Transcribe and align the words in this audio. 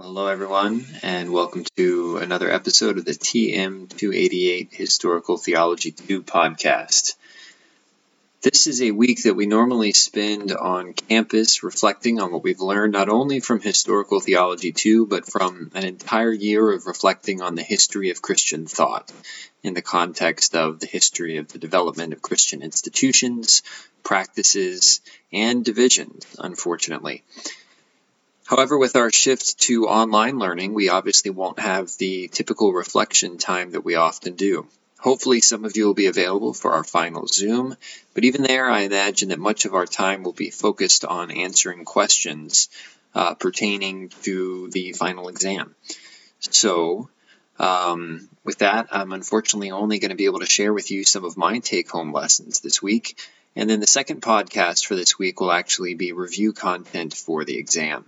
hello, 0.00 0.28
everyone, 0.28 0.86
and 1.02 1.32
welcome 1.32 1.64
to 1.76 2.18
another 2.18 2.48
episode 2.48 2.98
of 2.98 3.04
the 3.04 3.10
TM288 3.10 4.72
Historical 4.72 5.36
Theology 5.36 5.90
2 5.90 6.22
podcast. 6.22 7.16
This 8.40 8.68
is 8.68 8.80
a 8.80 8.92
week 8.92 9.24
that 9.24 9.34
we 9.34 9.46
normally 9.46 9.92
spend 9.92 10.52
on 10.52 10.92
campus 10.92 11.64
reflecting 11.64 12.20
on 12.20 12.30
what 12.30 12.44
we've 12.44 12.60
learned 12.60 12.92
not 12.92 13.08
only 13.08 13.40
from 13.40 13.60
Historical 13.60 14.20
Theology 14.20 14.70
2, 14.70 15.06
but 15.06 15.26
from 15.26 15.72
an 15.74 15.84
entire 15.84 16.32
year 16.32 16.70
of 16.70 16.86
reflecting 16.86 17.42
on 17.42 17.56
the 17.56 17.64
history 17.64 18.10
of 18.10 18.22
Christian 18.22 18.66
thought 18.66 19.10
in 19.64 19.74
the 19.74 19.82
context 19.82 20.54
of 20.54 20.78
the 20.78 20.86
history 20.86 21.38
of 21.38 21.48
the 21.48 21.58
development 21.58 22.12
of 22.12 22.22
Christian 22.22 22.62
institutions, 22.62 23.64
practices, 24.04 25.00
and 25.32 25.64
divisions, 25.64 26.24
unfortunately. 26.38 27.24
However, 28.48 28.78
with 28.78 28.96
our 28.96 29.12
shift 29.12 29.58
to 29.66 29.88
online 29.88 30.38
learning, 30.38 30.72
we 30.72 30.88
obviously 30.88 31.30
won't 31.30 31.58
have 31.58 31.94
the 31.98 32.28
typical 32.28 32.72
reflection 32.72 33.36
time 33.36 33.72
that 33.72 33.84
we 33.84 33.96
often 33.96 34.36
do. 34.36 34.66
Hopefully, 34.98 35.42
some 35.42 35.66
of 35.66 35.76
you 35.76 35.84
will 35.84 35.92
be 35.92 36.06
available 36.06 36.54
for 36.54 36.72
our 36.72 36.82
final 36.82 37.26
Zoom, 37.26 37.76
but 38.14 38.24
even 38.24 38.42
there, 38.42 38.70
I 38.70 38.80
imagine 38.80 39.28
that 39.28 39.38
much 39.38 39.66
of 39.66 39.74
our 39.74 39.84
time 39.84 40.22
will 40.22 40.32
be 40.32 40.48
focused 40.48 41.04
on 41.04 41.30
answering 41.30 41.84
questions 41.84 42.70
uh, 43.14 43.34
pertaining 43.34 44.08
to 44.22 44.70
the 44.70 44.92
final 44.92 45.28
exam. 45.28 45.74
So, 46.40 47.10
um, 47.58 48.30
with 48.44 48.60
that, 48.60 48.88
I'm 48.92 49.12
unfortunately 49.12 49.72
only 49.72 49.98
going 49.98 50.08
to 50.08 50.16
be 50.16 50.24
able 50.24 50.40
to 50.40 50.46
share 50.46 50.72
with 50.72 50.90
you 50.90 51.04
some 51.04 51.26
of 51.26 51.36
my 51.36 51.58
take 51.58 51.90
home 51.90 52.14
lessons 52.14 52.60
this 52.60 52.80
week. 52.80 53.18
And 53.54 53.68
then 53.68 53.80
the 53.80 53.86
second 53.86 54.22
podcast 54.22 54.86
for 54.86 54.94
this 54.94 55.18
week 55.18 55.38
will 55.38 55.52
actually 55.52 55.92
be 55.92 56.12
review 56.12 56.54
content 56.54 57.12
for 57.12 57.44
the 57.44 57.58
exam. 57.58 58.06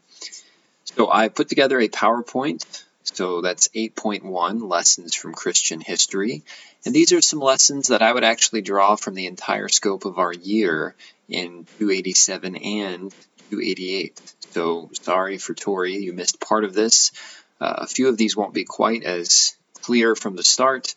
So 0.97 1.11
I 1.11 1.29
put 1.29 1.49
together 1.49 1.79
a 1.80 1.89
PowerPoint. 1.89 2.65
So 3.03 3.41
that's 3.41 3.69
8.1 3.69 4.69
lessons 4.69 5.14
from 5.14 5.34
Christian 5.34 5.81
history. 5.81 6.42
And 6.84 6.95
these 6.95 7.12
are 7.12 7.20
some 7.20 7.41
lessons 7.41 7.89
that 7.89 8.03
I 8.03 8.12
would 8.12 8.25
actually 8.25 8.62
draw 8.62 8.97
from 8.97 9.14
the 9.14 9.27
entire 9.27 9.69
scope 9.69 10.05
of 10.05 10.19
our 10.19 10.33
year 10.33 10.95
in 11.29 11.67
287 11.79 12.56
and 12.56 13.11
288. 13.51 14.20
So 14.51 14.91
sorry 14.92 15.39
for 15.39 15.55
Tori, 15.55 15.97
you 15.97 16.12
missed 16.12 16.41
part 16.41 16.64
of 16.64 16.75
this. 16.75 17.12
Uh, 17.61 17.75
a 17.79 17.86
few 17.86 18.09
of 18.09 18.17
these 18.17 18.36
won't 18.36 18.55
be 18.55 18.64
quite 18.64 19.05
as 19.05 19.57
clear 19.81 20.14
from 20.14 20.36
the 20.36 20.45
start, 20.45 20.95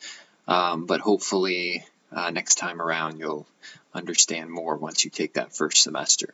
um, 0.47 0.85
but 0.85 1.01
hopefully 1.01 1.85
uh, 2.11 2.29
next 2.31 2.55
time 2.55 2.81
around 2.81 3.19
you'll 3.19 3.47
understand 3.93 4.49
more 4.49 4.75
once 4.75 5.03
you 5.03 5.11
take 5.11 5.33
that 5.33 5.55
first 5.55 5.83
semester. 5.83 6.33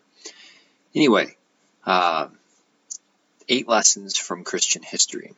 Anyway, 0.96 1.36
uh, 1.86 2.28
eight 3.50 3.68
lessons 3.68 4.18
from 4.18 4.44
Christian 4.44 4.84
history. 4.84 5.34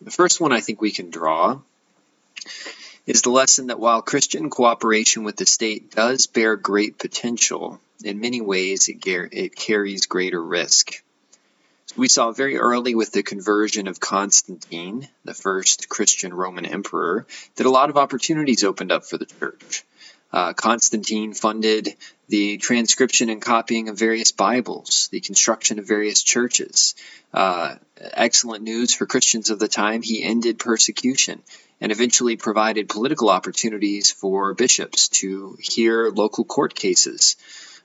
The 0.00 0.10
first 0.10 0.40
one 0.40 0.52
I 0.52 0.60
think 0.60 0.80
we 0.80 0.92
can 0.92 1.10
draw 1.10 1.60
is 3.06 3.22
the 3.22 3.30
lesson 3.30 3.68
that 3.68 3.80
while 3.80 4.02
Christian 4.02 4.50
cooperation 4.50 5.24
with 5.24 5.36
the 5.36 5.46
state 5.46 5.90
does 5.90 6.26
bear 6.26 6.56
great 6.56 6.98
potential, 6.98 7.80
in 8.04 8.20
many 8.20 8.40
ways 8.40 8.88
it, 8.88 8.98
it 9.04 9.56
carries 9.56 10.06
greater 10.06 10.42
risk. 10.42 11.02
We 11.96 12.08
saw 12.08 12.32
very 12.32 12.58
early 12.58 12.94
with 12.94 13.12
the 13.12 13.22
conversion 13.22 13.88
of 13.88 14.00
Constantine, 14.00 15.08
the 15.24 15.34
first 15.34 15.88
Christian 15.88 16.34
Roman 16.34 16.66
emperor, 16.66 17.26
that 17.54 17.66
a 17.66 17.70
lot 17.70 17.90
of 17.90 17.96
opportunities 17.96 18.64
opened 18.64 18.92
up 18.92 19.04
for 19.04 19.16
the 19.16 19.24
church. 19.24 19.84
Uh, 20.36 20.52
Constantine 20.52 21.32
funded 21.32 21.96
the 22.28 22.58
transcription 22.58 23.30
and 23.30 23.40
copying 23.40 23.88
of 23.88 23.98
various 23.98 24.32
Bibles, 24.32 25.08
the 25.10 25.20
construction 25.20 25.78
of 25.78 25.88
various 25.88 26.22
churches. 26.22 26.94
Uh, 27.32 27.76
excellent 27.98 28.62
news 28.62 28.94
for 28.94 29.06
Christians 29.06 29.48
of 29.48 29.58
the 29.58 29.66
time. 29.66 30.02
He 30.02 30.22
ended 30.22 30.58
persecution 30.58 31.40
and 31.80 31.90
eventually 31.90 32.36
provided 32.36 32.90
political 32.90 33.30
opportunities 33.30 34.10
for 34.10 34.52
bishops 34.52 35.08
to 35.20 35.56
hear 35.58 36.10
local 36.10 36.44
court 36.44 36.74
cases. 36.74 37.36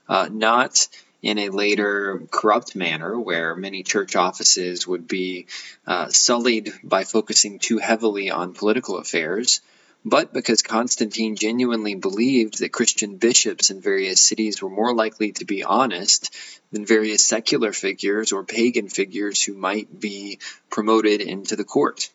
Uh, 0.06 0.28
not 0.30 0.88
in 1.22 1.38
a 1.38 1.48
later 1.48 2.20
corrupt 2.30 2.76
manner 2.76 3.18
where 3.18 3.56
many 3.56 3.82
church 3.82 4.14
offices 4.14 4.86
would 4.86 5.08
be 5.08 5.46
uh, 5.86 6.08
sullied 6.08 6.70
by 6.84 7.04
focusing 7.04 7.58
too 7.58 7.78
heavily 7.78 8.30
on 8.30 8.52
political 8.52 8.98
affairs, 8.98 9.62
but 10.04 10.32
because 10.32 10.62
Constantine 10.62 11.36
genuinely 11.36 11.94
believed 11.94 12.58
that 12.58 12.72
Christian 12.72 13.18
bishops 13.18 13.70
in 13.70 13.80
various 13.80 14.20
cities 14.20 14.60
were 14.60 14.70
more 14.70 14.94
likely 14.94 15.32
to 15.32 15.44
be 15.44 15.62
honest 15.62 16.34
than 16.72 16.84
various 16.84 17.24
secular 17.24 17.72
figures 17.72 18.32
or 18.32 18.42
pagan 18.42 18.88
figures 18.88 19.42
who 19.42 19.54
might 19.54 20.00
be 20.00 20.38
promoted 20.70 21.20
into 21.20 21.54
the 21.54 21.64
court. 21.64 22.10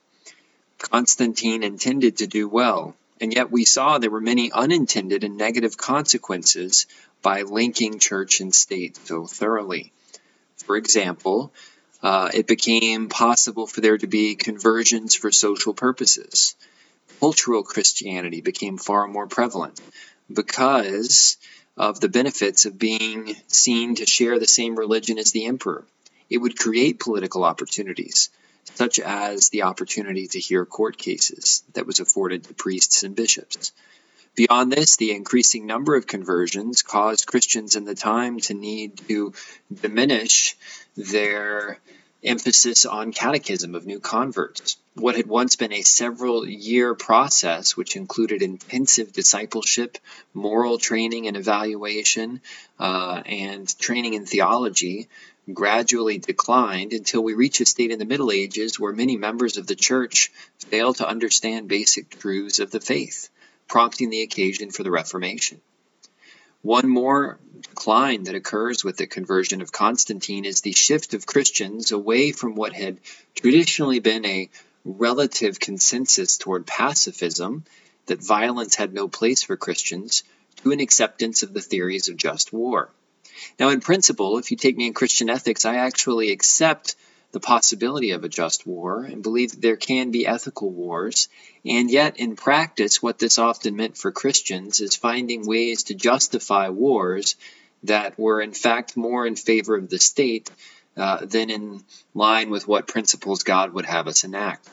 Constantine 0.80 1.64
intended 1.64 2.18
to 2.18 2.28
do 2.28 2.48
well, 2.48 2.96
and 3.22 3.34
yet 3.34 3.52
we 3.52 3.64
saw 3.64 3.98
there 3.98 4.12
were 4.12 4.22
many 4.22 4.52
unintended 4.52 5.24
and 5.24 5.38
negative 5.38 5.78
consequences 5.78 6.88
by 7.22 7.44
linking 7.44 8.00
church 8.00 8.42
and 8.42 8.54
state 8.54 8.98
so 9.06 9.26
thoroughly. 9.26 9.94
For 10.58 10.76
example, 10.76 11.54
uh, 12.04 12.30
it 12.34 12.48
became 12.48 13.08
possible 13.08 13.66
for 13.66 13.82
there 13.82 13.98
to 13.98 14.08
be 14.08 14.36
conversions 14.36 15.16
for 15.16 15.32
social 15.32 15.74
purposes 15.74 16.56
cultural 17.20 17.64
Christianity 17.64 18.42
became 18.42 18.78
far 18.78 19.08
more 19.08 19.28
prevalent 19.28 19.80
because 20.32 21.38
of 21.76 22.00
the 22.00 22.10
benefits 22.10 22.66
of 22.66 22.80
being 22.80 23.36
seen 23.48 23.96
to 23.96 24.06
share 24.06 24.40
the 24.40 24.48
same 24.48 24.78
religion 24.78 25.18
as 25.20 25.32
the 25.32 25.46
emperor. 25.46 25.86
It 26.30 26.40
would 26.40 26.58
create 26.58 27.00
political 27.00 27.44
opportunities, 27.44 28.30
such 28.76 29.00
as 29.00 29.50
the 29.50 29.64
opportunity 29.64 30.28
to 30.28 30.40
hear 30.40 30.66
court 30.66 30.98
cases 30.98 31.64
that 31.74 31.86
was 31.86 32.00
afforded 32.00 32.44
to 32.44 32.54
priests 32.54 33.04
and 33.04 33.16
bishops. 33.16 33.72
Beyond 34.36 34.72
this, 34.72 34.98
the 34.98 35.12
increasing 35.12 35.66
number 35.66 35.96
of 35.96 36.06
conversions 36.06 36.84
caused 36.84 37.26
Christians 37.26 37.76
in 37.76 37.86
the 37.86 37.96
time 37.96 38.40
to 38.42 38.54
need 38.54 38.98
to 39.08 39.34
diminish 39.74 40.56
their 40.96 41.80
emphasis 42.24 42.86
on 42.86 43.12
catechism 43.12 43.76
of 43.76 43.86
new 43.86 44.00
converts. 44.00 44.78
What 44.96 45.16
had 45.16 45.28
once 45.28 45.56
been 45.56 45.74
a 45.74 45.84
several 45.84 46.48
year 46.48 46.96
process, 46.96 47.78
which 47.78 47.96
included 47.96 48.42
intensive 48.42 49.14
discipleship, 49.14 49.98
moral 50.34 50.78
training 50.78 51.28
and 51.28 51.38
evaluation, 51.38 52.42
uh, 52.80 53.22
and 53.26 53.78
training 53.80 54.16
in 54.16 54.26
theology, 54.26 55.08
gradually 55.54 56.18
declined 56.18 56.94
until 56.94 57.24
we 57.24 57.34
reach 57.34 57.62
a 57.62 57.66
state 57.66 57.92
in 57.92 58.00
the 58.00 58.06
Middle 58.06 58.32
Ages 58.32 58.80
where 58.80 58.92
many 58.92 59.16
members 59.16 59.58
of 59.58 59.68
the 59.68 59.76
church 59.76 60.32
fail 60.60 60.94
to 60.96 61.08
understand 61.08 61.68
basic 61.68 62.10
truths 62.10 62.60
of 62.60 62.72
the 62.72 62.82
faith, 62.82 63.30
prompting 63.68 64.10
the 64.10 64.24
occasion 64.24 64.72
for 64.72 64.84
the 64.84 64.92
Reformation. 64.92 65.62
One 66.68 66.90
more 66.90 67.40
decline 67.62 68.24
that 68.24 68.36
occurs 68.36 68.84
with 68.84 68.98
the 68.98 69.08
conversion 69.08 69.62
of 69.62 69.72
Constantine 69.72 70.44
is 70.44 70.60
the 70.60 70.74
shift 70.74 71.14
of 71.14 71.26
Christians 71.26 71.94
away 71.94 72.34
from 72.34 72.56
what 72.56 72.74
had 72.74 72.98
traditionally 73.36 74.00
been 74.00 74.26
a 74.26 74.50
relative 74.84 75.62
consensus 75.62 76.38
toward 76.38 76.68
pacifism, 76.68 77.64
that 78.08 78.22
violence 78.22 78.76
had 78.76 78.94
no 78.94 79.08
place 79.08 79.44
for 79.44 79.56
Christians, 79.56 80.24
to 80.58 80.74
an 80.74 80.82
acceptance 80.82 81.42
of 81.42 81.54
the 81.54 81.62
theories 81.62 82.10
of 82.10 82.18
just 82.18 82.52
war. 82.52 82.90
Now, 83.58 83.70
in 83.70 83.80
principle, 83.80 84.38
if 84.38 84.52
you 84.52 84.58
take 84.58 84.76
me 84.76 84.88
in 84.88 84.94
Christian 84.94 85.30
ethics, 85.30 85.64
I 85.64 85.78
actually 85.78 86.32
accept 86.32 86.98
the 87.32 87.40
possibility 87.40 88.12
of 88.12 88.24
a 88.24 88.30
just 88.30 88.66
war 88.66 89.04
and 89.04 89.22
believe 89.22 89.52
that 89.52 89.62
there 89.62 89.76
can 89.76 90.12
be 90.12 90.26
ethical 90.26 90.70
wars. 90.70 91.28
And 91.66 91.92
yet, 91.92 92.18
in 92.18 92.36
practice, 92.36 93.02
what 93.02 93.20
this 93.20 93.38
often 93.38 93.76
meant 93.76 93.98
for 93.98 94.12
Christians 94.12 94.80
is 94.80 94.96
finding 94.96 95.46
ways 95.46 95.84
to 95.84 95.94
justify 95.94 96.70
wars 96.70 97.36
that 97.84 98.18
were, 98.18 98.42
in 98.42 98.54
fact, 98.54 98.98
more 98.98 99.28
in 99.28 99.36
favor 99.36 99.76
of 99.76 99.90
the 99.90 100.00
state 100.00 100.50
uh, 100.96 101.26
than 101.26 101.50
in 101.50 101.84
line 102.16 102.50
with 102.50 102.68
what 102.68 102.88
principles 102.88 103.44
God 103.44 103.74
would 103.74 103.86
have 103.86 104.08
us 104.08 104.24
enact. 104.24 104.68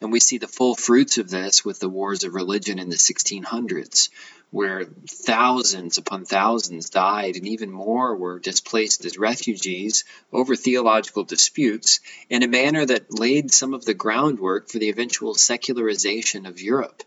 And 0.00 0.12
we 0.12 0.20
see 0.20 0.38
the 0.38 0.48
full 0.48 0.74
fruits 0.74 1.18
of 1.18 1.28
this 1.28 1.64
with 1.64 1.80
the 1.80 1.88
wars 1.88 2.24
of 2.24 2.34
religion 2.34 2.78
in 2.78 2.88
the 2.88 2.96
1600s, 2.96 4.10
where 4.50 4.84
thousands 5.06 5.98
upon 5.98 6.24
thousands 6.24 6.88
died 6.88 7.36
and 7.36 7.46
even 7.46 7.70
more 7.70 8.16
were 8.16 8.38
displaced 8.38 9.04
as 9.04 9.18
refugees 9.18 10.04
over 10.32 10.56
theological 10.56 11.24
disputes 11.24 12.00
in 12.30 12.42
a 12.42 12.48
manner 12.48 12.84
that 12.84 13.12
laid 13.12 13.50
some 13.50 13.74
of 13.74 13.84
the 13.84 13.94
groundwork 13.94 14.68
for 14.68 14.78
the 14.78 14.88
eventual 14.88 15.34
secularization 15.34 16.46
of 16.46 16.62
Europe, 16.62 17.02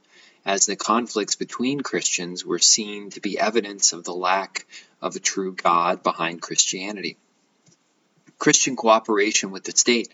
as 0.45 0.65
the 0.65 0.75
conflicts 0.75 1.35
between 1.35 1.81
Christians 1.81 2.45
were 2.45 2.59
seen 2.59 3.09
to 3.11 3.19
be 3.19 3.39
evidence 3.39 3.91
of 3.91 4.03
the 4.03 4.13
lack 4.13 4.67
of 5.01 5.15
a 5.15 5.19
true 5.19 5.53
God 5.53 6.03
behind 6.03 6.41
Christianity. 6.41 7.17
Christian 8.37 8.75
cooperation 8.75 9.49
with 9.51 9.63
the 9.63 9.71
state 9.71 10.09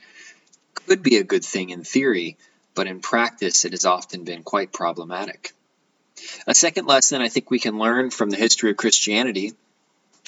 could 0.73 1.03
be 1.03 1.17
a 1.17 1.23
good 1.23 1.43
thing 1.43 1.71
in 1.71 1.83
theory, 1.83 2.37
but 2.73 2.87
in 2.87 3.01
practice 3.01 3.65
it 3.65 3.71
has 3.71 3.85
often 3.85 4.23
been 4.23 4.43
quite 4.43 4.71
problematic. 4.71 5.53
A 6.45 6.55
second 6.55 6.87
lesson 6.87 7.21
I 7.21 7.29
think 7.29 7.49
we 7.49 7.59
can 7.59 7.77
learn 7.77 8.09
from 8.09 8.29
the 8.29 8.37
history 8.37 8.71
of 8.71 8.77
Christianity 8.77 9.53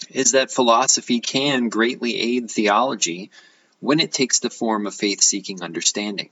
is 0.09 0.31
that 0.31 0.51
philosophy 0.51 1.19
can 1.19 1.69
greatly 1.69 2.15
aid 2.15 2.49
theology 2.49 3.31
when 3.79 3.99
it 3.99 4.11
takes 4.11 4.39
the 4.39 4.49
form 4.49 4.87
of 4.87 4.95
faith 4.95 5.21
seeking 5.21 5.61
understanding. 5.61 6.29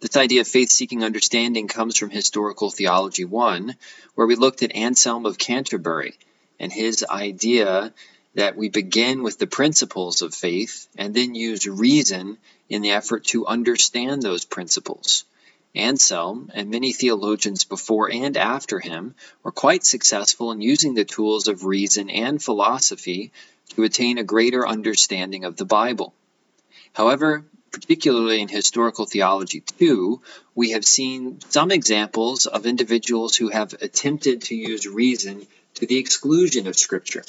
This 0.00 0.16
idea 0.16 0.40
of 0.40 0.48
faith 0.48 0.70
seeking 0.70 1.04
understanding 1.04 1.68
comes 1.68 1.96
from 1.96 2.10
Historical 2.10 2.70
Theology 2.70 3.24
1, 3.24 3.76
where 4.14 4.26
we 4.26 4.34
looked 4.34 4.62
at 4.62 4.74
Anselm 4.74 5.26
of 5.26 5.38
Canterbury 5.38 6.18
and 6.58 6.72
his 6.72 7.04
idea 7.08 7.92
that 8.34 8.56
we 8.56 8.68
begin 8.68 9.22
with 9.22 9.38
the 9.38 9.46
principles 9.46 10.22
of 10.22 10.34
faith 10.34 10.88
and 10.96 11.14
then 11.14 11.34
use 11.34 11.66
reason 11.66 12.38
in 12.68 12.82
the 12.82 12.92
effort 12.92 13.24
to 13.26 13.46
understand 13.46 14.22
those 14.22 14.44
principles. 14.44 15.24
Anselm 15.74 16.50
and 16.54 16.70
many 16.70 16.92
theologians 16.92 17.64
before 17.64 18.10
and 18.10 18.36
after 18.36 18.78
him 18.78 19.14
were 19.42 19.52
quite 19.52 19.84
successful 19.84 20.52
in 20.52 20.60
using 20.60 20.94
the 20.94 21.04
tools 21.04 21.48
of 21.48 21.64
reason 21.64 22.10
and 22.10 22.42
philosophy 22.42 23.32
to 23.70 23.82
attain 23.82 24.18
a 24.18 24.24
greater 24.24 24.66
understanding 24.66 25.44
of 25.44 25.56
the 25.56 25.64
Bible. 25.64 26.12
However, 26.92 27.46
particularly 27.70 28.42
in 28.42 28.48
historical 28.48 29.06
theology 29.06 29.60
too, 29.60 30.20
we 30.54 30.72
have 30.72 30.84
seen 30.84 31.40
some 31.48 31.70
examples 31.70 32.44
of 32.44 32.66
individuals 32.66 33.34
who 33.34 33.48
have 33.48 33.72
attempted 33.80 34.42
to 34.42 34.54
use 34.54 34.86
reason 34.86 35.46
to 35.74 35.86
the 35.86 35.96
exclusion 35.96 36.66
of 36.66 36.76
Scripture. 36.76 37.24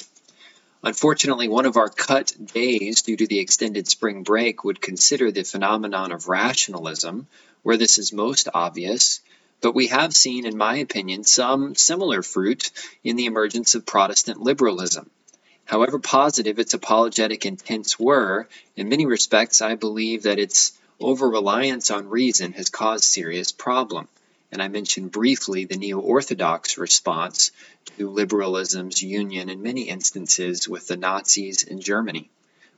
Unfortunately, 0.82 1.48
one 1.48 1.64
of 1.64 1.78
our 1.78 1.88
cut 1.88 2.34
days 2.52 3.00
due 3.00 3.16
to 3.16 3.26
the 3.26 3.38
extended 3.38 3.88
spring 3.88 4.22
break 4.22 4.64
would 4.64 4.82
consider 4.82 5.32
the 5.32 5.44
phenomenon 5.44 6.12
of 6.12 6.28
rationalism, 6.28 7.26
where 7.64 7.76
this 7.76 7.98
is 7.98 8.12
most 8.12 8.48
obvious, 8.54 9.20
but 9.60 9.74
we 9.74 9.88
have 9.88 10.14
seen, 10.14 10.46
in 10.46 10.56
my 10.56 10.76
opinion, 10.76 11.24
some 11.24 11.74
similar 11.74 12.22
fruit 12.22 12.70
in 13.02 13.16
the 13.16 13.24
emergence 13.24 13.74
of 13.74 13.86
Protestant 13.86 14.40
liberalism. 14.40 15.10
However 15.64 15.98
positive 15.98 16.58
its 16.58 16.74
apologetic 16.74 17.46
intents 17.46 17.98
were, 17.98 18.46
in 18.76 18.90
many 18.90 19.06
respects 19.06 19.62
I 19.62 19.74
believe 19.76 20.24
that 20.24 20.38
its 20.38 20.72
over 21.00 21.28
reliance 21.28 21.90
on 21.90 22.08
reason 22.08 22.52
has 22.52 22.68
caused 22.68 23.04
serious 23.04 23.50
problem. 23.50 24.08
And 24.52 24.62
I 24.62 24.68
mentioned 24.68 25.10
briefly 25.10 25.64
the 25.64 25.78
neo 25.78 25.98
Orthodox 25.98 26.76
response 26.76 27.50
to 27.96 28.10
liberalism's 28.10 29.02
union 29.02 29.48
in 29.48 29.62
many 29.62 29.88
instances 29.88 30.68
with 30.68 30.86
the 30.86 30.98
Nazis 30.98 31.62
in 31.62 31.80
Germany. 31.80 32.30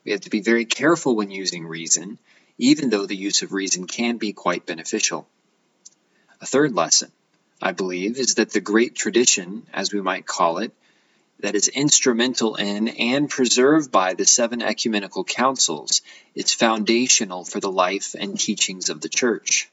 We 0.04 0.12
have 0.12 0.20
to 0.22 0.30
be 0.30 0.40
very 0.40 0.64
careful 0.64 1.16
when 1.16 1.32
using 1.32 1.66
reason, 1.66 2.18
even 2.58 2.90
though 2.90 3.06
the 3.06 3.16
use 3.16 3.42
of 3.42 3.52
reason 3.52 3.86
can 3.86 4.16
be 4.16 4.32
quite 4.32 4.66
beneficial. 4.66 5.26
A 6.40 6.46
third 6.46 6.74
lesson, 6.74 7.10
I 7.60 7.72
believe, 7.72 8.18
is 8.18 8.34
that 8.34 8.50
the 8.50 8.60
great 8.60 8.94
tradition, 8.94 9.66
as 9.72 9.92
we 9.92 10.00
might 10.00 10.26
call 10.26 10.58
it, 10.58 10.72
that 11.40 11.54
is 11.54 11.68
instrumental 11.68 12.54
in 12.56 12.88
and 12.88 13.28
preserved 13.28 13.92
by 13.92 14.14
the 14.14 14.24
seven 14.24 14.62
ecumenical 14.62 15.24
councils 15.24 16.00
is 16.34 16.52
foundational 16.52 17.44
for 17.44 17.60
the 17.60 17.70
life 17.70 18.14
and 18.18 18.40
teachings 18.40 18.88
of 18.88 19.00
the 19.00 19.08
Church. 19.08 19.68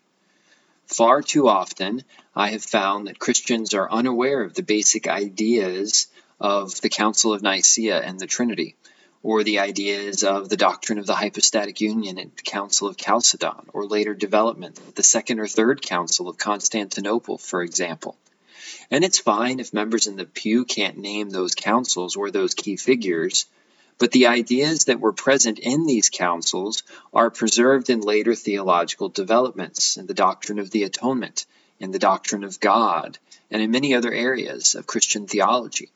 Far 0.88 1.22
too 1.22 1.48
often, 1.48 2.04
I 2.36 2.50
have 2.50 2.64
found 2.64 3.08
that 3.08 3.20
Christians 3.20 3.74
are 3.74 3.90
unaware 3.90 4.44
of 4.44 4.54
the 4.54 4.64
basic 4.64 5.08
ideas 5.08 6.08
of 6.40 6.82
the 6.82 6.90
Council 6.90 7.34
of 7.34 7.42
Nicaea 7.42 8.02
and 8.02 8.20
the 8.20 8.28
Trinity, 8.28 8.76
or 9.24 9.44
the 9.44 9.60
ideas 9.60 10.24
of 10.24 10.50
the 10.50 10.58
doctrine 10.58 11.00
of 11.00 11.06
the 11.06 11.16
hypostatic 11.16 11.80
union 11.80 12.20
at 12.20 12.36
the 12.36 12.44
Council 12.44 12.90
of 12.90 12.98
Chalcedon, 12.98 13.70
or 13.72 13.86
later 13.86 14.14
development, 14.14 14.78
the 14.96 15.04
Second 15.04 15.40
or 15.40 15.48
Third 15.48 15.82
Council 15.82 16.28
of 16.28 16.38
Constantinople, 16.38 17.38
for 17.38 17.64
example. 17.64 18.18
And 18.92 19.04
it's 19.04 19.20
fine 19.20 19.62
if 19.62 19.74
members 19.74 20.08
in 20.08 20.18
the 20.18 20.26
pew 20.26 20.66
can't 20.66 20.98
name 20.98 21.30
those 21.30 21.56
councils 21.56 22.18
or 22.18 22.30
those 22.30 22.54
key 22.54 22.76
figures, 22.76 23.46
but 23.98 24.12
the 24.12 24.28
ideas 24.28 24.86
that 24.86 25.00
were 25.00 25.14
present 25.14 25.58
in 25.58 25.86
these 25.86 26.10
councils 26.10 26.84
are 27.14 27.30
preserved 27.30 27.90
in 27.90 28.02
later 28.02 28.36
theological 28.36 29.08
developments 29.08 29.96
in 29.96 30.06
the 30.06 30.14
doctrine 30.14 30.60
of 30.60 30.70
the 30.72 30.84
atonement, 30.84 31.46
in 31.80 31.92
the 31.92 32.00
doctrine 32.00 32.44
of 32.44 32.60
God, 32.60 33.18
and 33.50 33.62
in 33.62 33.72
many 33.72 33.94
other 33.94 34.12
areas 34.12 34.76
of 34.76 34.88
Christian 34.88 35.28
theology. 35.28 35.90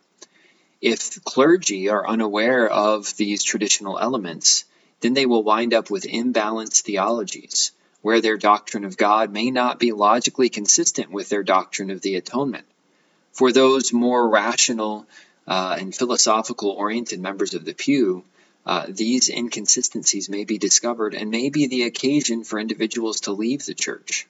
If 0.82 1.24
clergy 1.24 1.90
are 1.90 2.08
unaware 2.08 2.68
of 2.68 3.16
these 3.18 3.44
traditional 3.44 3.98
elements, 3.98 4.66
then 5.02 5.14
they 5.14 5.26
will 5.26 5.44
wind 5.44 5.74
up 5.74 5.90
with 5.90 6.04
imbalanced 6.04 6.82
theologies, 6.82 7.72
where 8.02 8.22
their 8.22 8.38
doctrine 8.38 8.86
of 8.86 8.98
God 8.98 9.32
may 9.32 9.50
not 9.50 9.80
be 9.80 9.92
logically 9.92 10.50
consistent 10.50 11.12
with 11.12 11.30
their 11.30 11.44
doctrine 11.44 11.90
of 11.90 12.02
the 12.02 12.16
atonement. 12.16 12.66
For 13.32 13.52
those 13.52 13.92
more 13.92 14.30
rational 14.30 15.08
uh, 15.48 15.78
and 15.80 15.96
philosophical 15.96 16.72
oriented 16.72 17.20
members 17.20 17.54
of 17.54 17.66
the 17.66 17.74
pew, 17.74 18.24
uh, 18.66 18.86
these 18.90 19.30
inconsistencies 19.30 20.30
may 20.30 20.44
be 20.44 20.58
discovered 20.58 21.14
and 21.14 21.32
may 21.32 21.50
be 21.50 21.68
the 21.68 21.84
occasion 21.84 22.44
for 22.44 22.60
individuals 22.60 23.22
to 23.22 23.32
leave 23.32 23.66
the 23.66 23.74
church. 23.74 24.28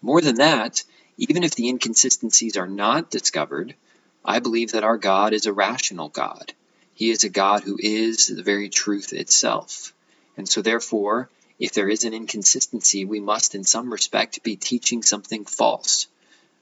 More 0.00 0.20
than 0.20 0.36
that, 0.36 0.84
even 1.16 1.42
if 1.42 1.54
the 1.54 1.68
inconsistencies 1.68 2.56
are 2.56 2.68
not 2.68 3.10
discovered, 3.10 3.74
I 4.24 4.38
believe 4.38 4.72
that 4.72 4.84
our 4.84 4.96
God 4.96 5.32
is 5.32 5.46
a 5.46 5.52
rational 5.52 6.08
God. 6.08 6.52
He 6.94 7.10
is 7.10 7.24
a 7.24 7.28
God 7.28 7.62
who 7.62 7.76
is 7.78 8.28
the 8.28 8.42
very 8.42 8.68
truth 8.68 9.12
itself. 9.12 9.92
And 10.36 10.48
so, 10.48 10.62
therefore, 10.62 11.28
if 11.58 11.72
there 11.72 11.88
is 11.88 12.04
an 12.04 12.14
inconsistency, 12.14 13.04
we 13.04 13.20
must, 13.20 13.54
in 13.54 13.64
some 13.64 13.92
respect, 13.92 14.42
be 14.42 14.56
teaching 14.56 15.02
something 15.02 15.44
false, 15.44 16.06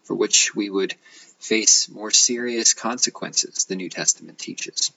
for 0.05 0.15
which 0.15 0.55
we 0.55 0.71
would 0.71 0.95
face 1.39 1.89
more 1.89 2.11
serious 2.11 2.75
consequences, 2.75 3.65
the 3.65 3.77
New 3.77 3.89
Testament 3.89 4.39
teaches. 4.39 4.93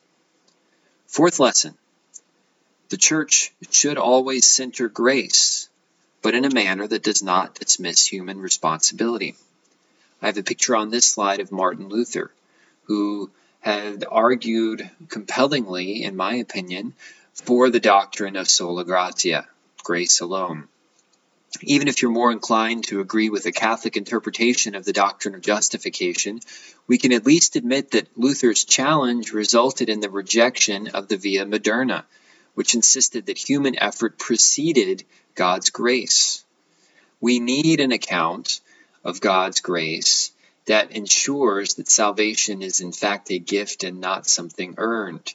Fourth 1.07 1.39
lesson 1.39 1.75
the 2.89 2.97
church 2.97 3.51
should 3.71 3.97
always 3.97 4.47
center 4.47 4.87
grace, 4.87 5.69
but 6.21 6.35
in 6.35 6.45
a 6.45 6.53
manner 6.53 6.87
that 6.87 7.03
does 7.03 7.23
not 7.23 7.55
dismiss 7.55 8.05
human 8.05 8.39
responsibility. 8.39 9.35
I 10.21 10.27
have 10.27 10.37
a 10.37 10.43
picture 10.43 10.75
on 10.75 10.91
this 10.91 11.05
slide 11.05 11.39
of 11.39 11.51
Martin 11.51 11.89
Luther, 11.89 12.31
who 12.85 13.29
had 13.59 14.05
argued 14.09 14.89
compellingly, 15.09 16.03
in 16.03 16.15
my 16.15 16.35
opinion, 16.35 16.93
for 17.33 17.69
the 17.69 17.79
doctrine 17.79 18.35
of 18.35 18.49
sola 18.49 18.85
gratia, 18.85 19.47
grace 19.83 20.21
alone 20.21 20.67
even 21.61 21.87
if 21.87 22.01
you're 22.01 22.11
more 22.11 22.31
inclined 22.31 22.85
to 22.85 22.99
agree 22.99 23.29
with 23.29 23.43
the 23.43 23.51
Catholic 23.51 23.97
interpretation 23.97 24.75
of 24.75 24.85
the 24.85 24.93
doctrine 24.93 25.35
of 25.35 25.41
justification, 25.41 26.39
we 26.87 26.97
can 26.97 27.11
at 27.11 27.25
least 27.25 27.55
admit 27.55 27.91
that 27.91 28.17
Luther's 28.17 28.65
challenge 28.65 29.31
resulted 29.31 29.89
in 29.89 29.99
the 29.99 30.09
rejection 30.09 30.89
of 30.89 31.07
the 31.07 31.17
Via 31.17 31.45
Moderna, 31.45 32.03
which 32.53 32.75
insisted 32.75 33.25
that 33.25 33.37
human 33.37 33.77
effort 33.77 34.17
preceded 34.17 35.03
God's 35.33 35.69
grace. 35.69 36.43
We 37.21 37.39
need 37.39 37.79
an 37.79 37.91
account 37.91 38.59
of 39.03 39.21
God's 39.21 39.61
grace 39.61 40.31
that 40.65 40.91
ensures 40.91 41.75
that 41.75 41.89
salvation 41.89 42.61
is 42.61 42.81
in 42.81 42.91
fact 42.91 43.31
a 43.31 43.39
gift 43.39 43.83
and 43.83 43.99
not 43.99 44.27
something 44.27 44.75
earned. 44.77 45.33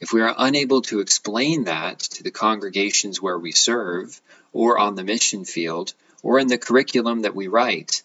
If 0.00 0.12
we 0.12 0.20
are 0.20 0.34
unable 0.36 0.82
to 0.82 1.00
explain 1.00 1.64
that 1.64 2.00
to 2.00 2.24
the 2.24 2.32
congregations 2.32 3.22
where 3.22 3.38
we 3.38 3.52
serve, 3.52 4.20
or 4.52 4.78
on 4.78 4.96
the 4.96 5.04
mission 5.04 5.44
field, 5.44 5.94
or 6.22 6.40
in 6.40 6.48
the 6.48 6.58
curriculum 6.58 7.22
that 7.22 7.36
we 7.36 7.46
write, 7.46 8.02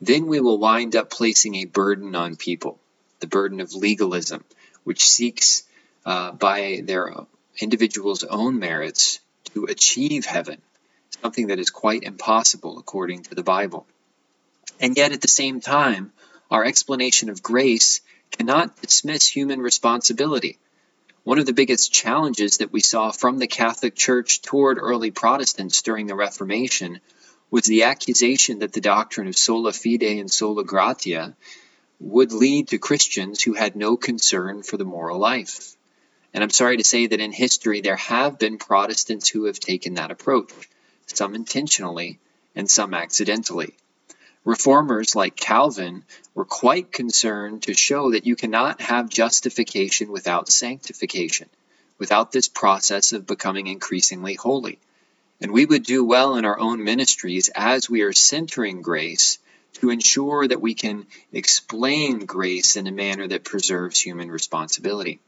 then 0.00 0.26
we 0.26 0.40
will 0.40 0.58
wind 0.58 0.94
up 0.94 1.10
placing 1.10 1.54
a 1.56 1.64
burden 1.64 2.14
on 2.14 2.36
people, 2.36 2.78
the 3.20 3.26
burden 3.26 3.60
of 3.60 3.74
legalism, 3.74 4.44
which 4.84 5.02
seeks 5.02 5.64
uh, 6.04 6.32
by 6.32 6.82
their 6.84 7.14
individual's 7.60 8.24
own 8.24 8.58
merits 8.58 9.20
to 9.54 9.64
achieve 9.64 10.24
heaven, 10.24 10.60
something 11.22 11.48
that 11.48 11.58
is 11.58 11.70
quite 11.70 12.02
impossible 12.02 12.78
according 12.78 13.22
to 13.22 13.34
the 13.34 13.42
Bible. 13.42 13.86
And 14.80 14.96
yet, 14.96 15.12
at 15.12 15.20
the 15.20 15.28
same 15.28 15.60
time, 15.60 16.12
our 16.50 16.64
explanation 16.64 17.28
of 17.30 17.42
grace 17.42 18.00
cannot 18.30 18.80
dismiss 18.80 19.26
human 19.26 19.60
responsibility. 19.60 20.58
One 21.24 21.38
of 21.38 21.46
the 21.46 21.52
biggest 21.52 21.92
challenges 21.92 22.58
that 22.58 22.72
we 22.72 22.80
saw 22.80 23.10
from 23.10 23.38
the 23.38 23.46
Catholic 23.46 23.94
Church 23.94 24.40
toward 24.40 24.78
early 24.78 25.10
Protestants 25.10 25.82
during 25.82 26.06
the 26.06 26.14
Reformation 26.14 27.00
was 27.50 27.64
the 27.64 27.84
accusation 27.84 28.60
that 28.60 28.72
the 28.72 28.80
doctrine 28.80 29.28
of 29.28 29.36
sola 29.36 29.72
fide 29.72 30.02
and 30.02 30.30
sola 30.30 30.64
gratia 30.64 31.36
would 32.00 32.32
lead 32.32 32.68
to 32.68 32.78
Christians 32.78 33.42
who 33.42 33.54
had 33.54 33.76
no 33.76 33.96
concern 33.96 34.62
for 34.62 34.76
the 34.76 34.84
moral 34.84 35.18
life. 35.18 35.74
And 36.32 36.44
I'm 36.44 36.50
sorry 36.50 36.76
to 36.76 36.84
say 36.84 37.06
that 37.06 37.20
in 37.20 37.32
history 37.32 37.80
there 37.80 37.96
have 37.96 38.38
been 38.38 38.58
Protestants 38.58 39.28
who 39.28 39.44
have 39.44 39.58
taken 39.58 39.94
that 39.94 40.10
approach, 40.10 40.52
some 41.06 41.34
intentionally 41.34 42.18
and 42.54 42.70
some 42.70 42.94
accidentally. 42.94 43.74
Reformers 44.48 45.14
like 45.14 45.36
Calvin 45.36 46.04
were 46.34 46.46
quite 46.46 46.90
concerned 46.90 47.64
to 47.64 47.74
show 47.74 48.12
that 48.12 48.24
you 48.24 48.34
cannot 48.34 48.80
have 48.80 49.10
justification 49.10 50.10
without 50.10 50.48
sanctification, 50.48 51.50
without 51.98 52.32
this 52.32 52.48
process 52.48 53.12
of 53.12 53.26
becoming 53.26 53.66
increasingly 53.66 54.32
holy. 54.32 54.78
And 55.42 55.52
we 55.52 55.66
would 55.66 55.82
do 55.82 56.02
well 56.02 56.36
in 56.36 56.46
our 56.46 56.58
own 56.58 56.82
ministries 56.82 57.50
as 57.54 57.90
we 57.90 58.00
are 58.00 58.14
centering 58.14 58.80
grace 58.80 59.38
to 59.74 59.90
ensure 59.90 60.48
that 60.48 60.62
we 60.62 60.72
can 60.72 61.06
explain 61.30 62.20
grace 62.20 62.76
in 62.76 62.86
a 62.86 62.90
manner 62.90 63.28
that 63.28 63.44
preserves 63.44 64.00
human 64.00 64.30
responsibility. 64.30 65.20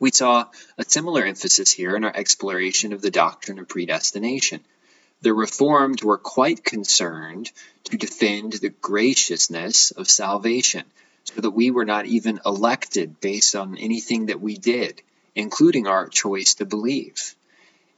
We 0.00 0.10
saw 0.10 0.48
a 0.76 0.84
similar 0.84 1.24
emphasis 1.24 1.72
here 1.72 1.96
in 1.96 2.04
our 2.04 2.14
exploration 2.14 2.92
of 2.92 3.00
the 3.00 3.10
doctrine 3.10 3.58
of 3.58 3.68
predestination. 3.68 4.60
The 5.20 5.34
Reformed 5.34 6.02
were 6.02 6.18
quite 6.18 6.62
concerned 6.62 7.50
to 7.84 7.96
defend 7.96 8.52
the 8.52 8.68
graciousness 8.68 9.90
of 9.90 10.08
salvation, 10.08 10.84
so 11.24 11.40
that 11.40 11.50
we 11.50 11.72
were 11.72 11.84
not 11.84 12.06
even 12.06 12.40
elected 12.46 13.20
based 13.20 13.56
on 13.56 13.76
anything 13.76 14.26
that 14.26 14.40
we 14.40 14.56
did, 14.56 15.02
including 15.34 15.88
our 15.88 16.08
choice 16.08 16.54
to 16.54 16.66
believe. 16.66 17.34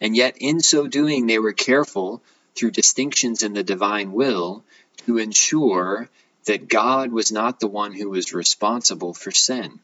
And 0.00 0.16
yet, 0.16 0.38
in 0.38 0.60
so 0.60 0.86
doing, 0.86 1.26
they 1.26 1.38
were 1.38 1.52
careful, 1.52 2.22
through 2.54 2.70
distinctions 2.70 3.42
in 3.42 3.52
the 3.52 3.62
divine 3.62 4.12
will, 4.12 4.64
to 5.04 5.18
ensure 5.18 6.08
that 6.46 6.68
God 6.68 7.12
was 7.12 7.30
not 7.30 7.60
the 7.60 7.68
one 7.68 7.92
who 7.92 8.08
was 8.08 8.32
responsible 8.32 9.12
for 9.12 9.30
sin. 9.30 9.78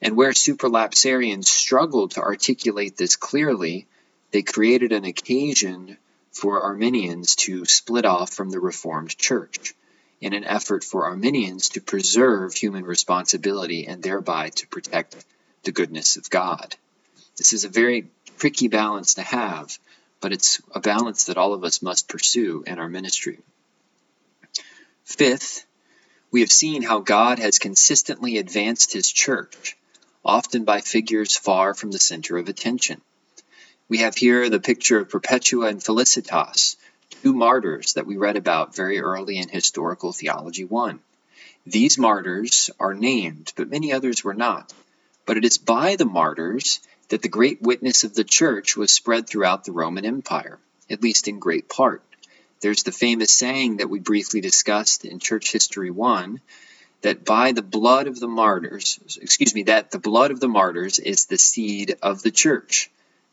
And 0.00 0.16
where 0.16 0.30
supralapsarians 0.30 1.46
struggled 1.46 2.12
to 2.12 2.22
articulate 2.22 2.96
this 2.96 3.16
clearly, 3.16 3.86
they 4.30 4.42
created 4.42 4.92
an 4.92 5.04
occasion 5.04 5.98
for 6.32 6.62
Arminians 6.62 7.34
to 7.36 7.64
split 7.64 8.04
off 8.04 8.32
from 8.32 8.50
the 8.50 8.60
Reformed 8.60 9.16
Church 9.16 9.74
in 10.20 10.32
an 10.32 10.44
effort 10.44 10.84
for 10.84 11.06
Arminians 11.06 11.70
to 11.70 11.80
preserve 11.80 12.54
human 12.54 12.84
responsibility 12.84 13.86
and 13.86 14.02
thereby 14.02 14.50
to 14.50 14.66
protect 14.68 15.16
the 15.64 15.72
goodness 15.72 16.16
of 16.16 16.30
God. 16.30 16.76
This 17.36 17.52
is 17.52 17.64
a 17.64 17.68
very 17.68 18.08
tricky 18.38 18.68
balance 18.68 19.14
to 19.14 19.22
have, 19.22 19.78
but 20.20 20.32
it's 20.32 20.60
a 20.74 20.80
balance 20.80 21.24
that 21.24 21.38
all 21.38 21.54
of 21.54 21.64
us 21.64 21.82
must 21.82 22.08
pursue 22.08 22.64
in 22.66 22.78
our 22.78 22.88
ministry. 22.88 23.38
Fifth, 25.04 25.64
we 26.30 26.40
have 26.40 26.52
seen 26.52 26.82
how 26.82 27.00
God 27.00 27.38
has 27.38 27.58
consistently 27.58 28.38
advanced 28.38 28.92
his 28.92 29.10
church, 29.10 29.76
often 30.24 30.64
by 30.64 30.80
figures 30.80 31.36
far 31.36 31.74
from 31.74 31.90
the 31.90 31.98
center 31.98 32.36
of 32.36 32.48
attention. 32.48 33.00
We 33.90 33.98
have 33.98 34.14
here 34.14 34.48
the 34.48 34.60
picture 34.60 35.00
of 35.00 35.08
Perpetua 35.08 35.66
and 35.66 35.82
Felicitas, 35.82 36.76
two 37.24 37.34
martyrs 37.34 37.94
that 37.94 38.06
we 38.06 38.18
read 38.18 38.36
about 38.36 38.76
very 38.76 39.00
early 39.00 39.36
in 39.36 39.48
Historical 39.48 40.12
Theology 40.12 40.64
1. 40.64 41.00
These 41.66 41.98
martyrs 41.98 42.70
are 42.78 42.94
named, 42.94 43.52
but 43.56 43.68
many 43.68 43.92
others 43.92 44.22
were 44.22 44.32
not. 44.32 44.72
But 45.26 45.38
it 45.38 45.44
is 45.44 45.58
by 45.58 45.96
the 45.96 46.04
martyrs 46.04 46.78
that 47.08 47.22
the 47.22 47.28
great 47.28 47.62
witness 47.62 48.04
of 48.04 48.14
the 48.14 48.22
church 48.22 48.76
was 48.76 48.92
spread 48.92 49.26
throughout 49.26 49.64
the 49.64 49.72
Roman 49.72 50.04
Empire, 50.04 50.60
at 50.88 51.02
least 51.02 51.26
in 51.26 51.40
great 51.40 51.68
part. 51.68 52.04
There's 52.60 52.84
the 52.84 52.92
famous 52.92 53.32
saying 53.32 53.78
that 53.78 53.90
we 53.90 53.98
briefly 53.98 54.40
discussed 54.40 55.04
in 55.04 55.18
Church 55.18 55.50
History 55.50 55.90
1 55.90 56.40
that 57.02 57.24
by 57.24 57.50
the 57.50 57.60
blood 57.60 58.06
of 58.06 58.20
the 58.20 58.28
martyrs, 58.28 59.18
excuse 59.20 59.52
me, 59.52 59.64
that 59.64 59.90
the 59.90 59.98
blood 59.98 60.30
of 60.30 60.38
the 60.38 60.46
martyrs 60.46 61.00
is 61.00 61.26
the 61.26 61.38
seed 61.38 61.96
of 62.00 62.22
the 62.22 62.30
church. 62.30 62.88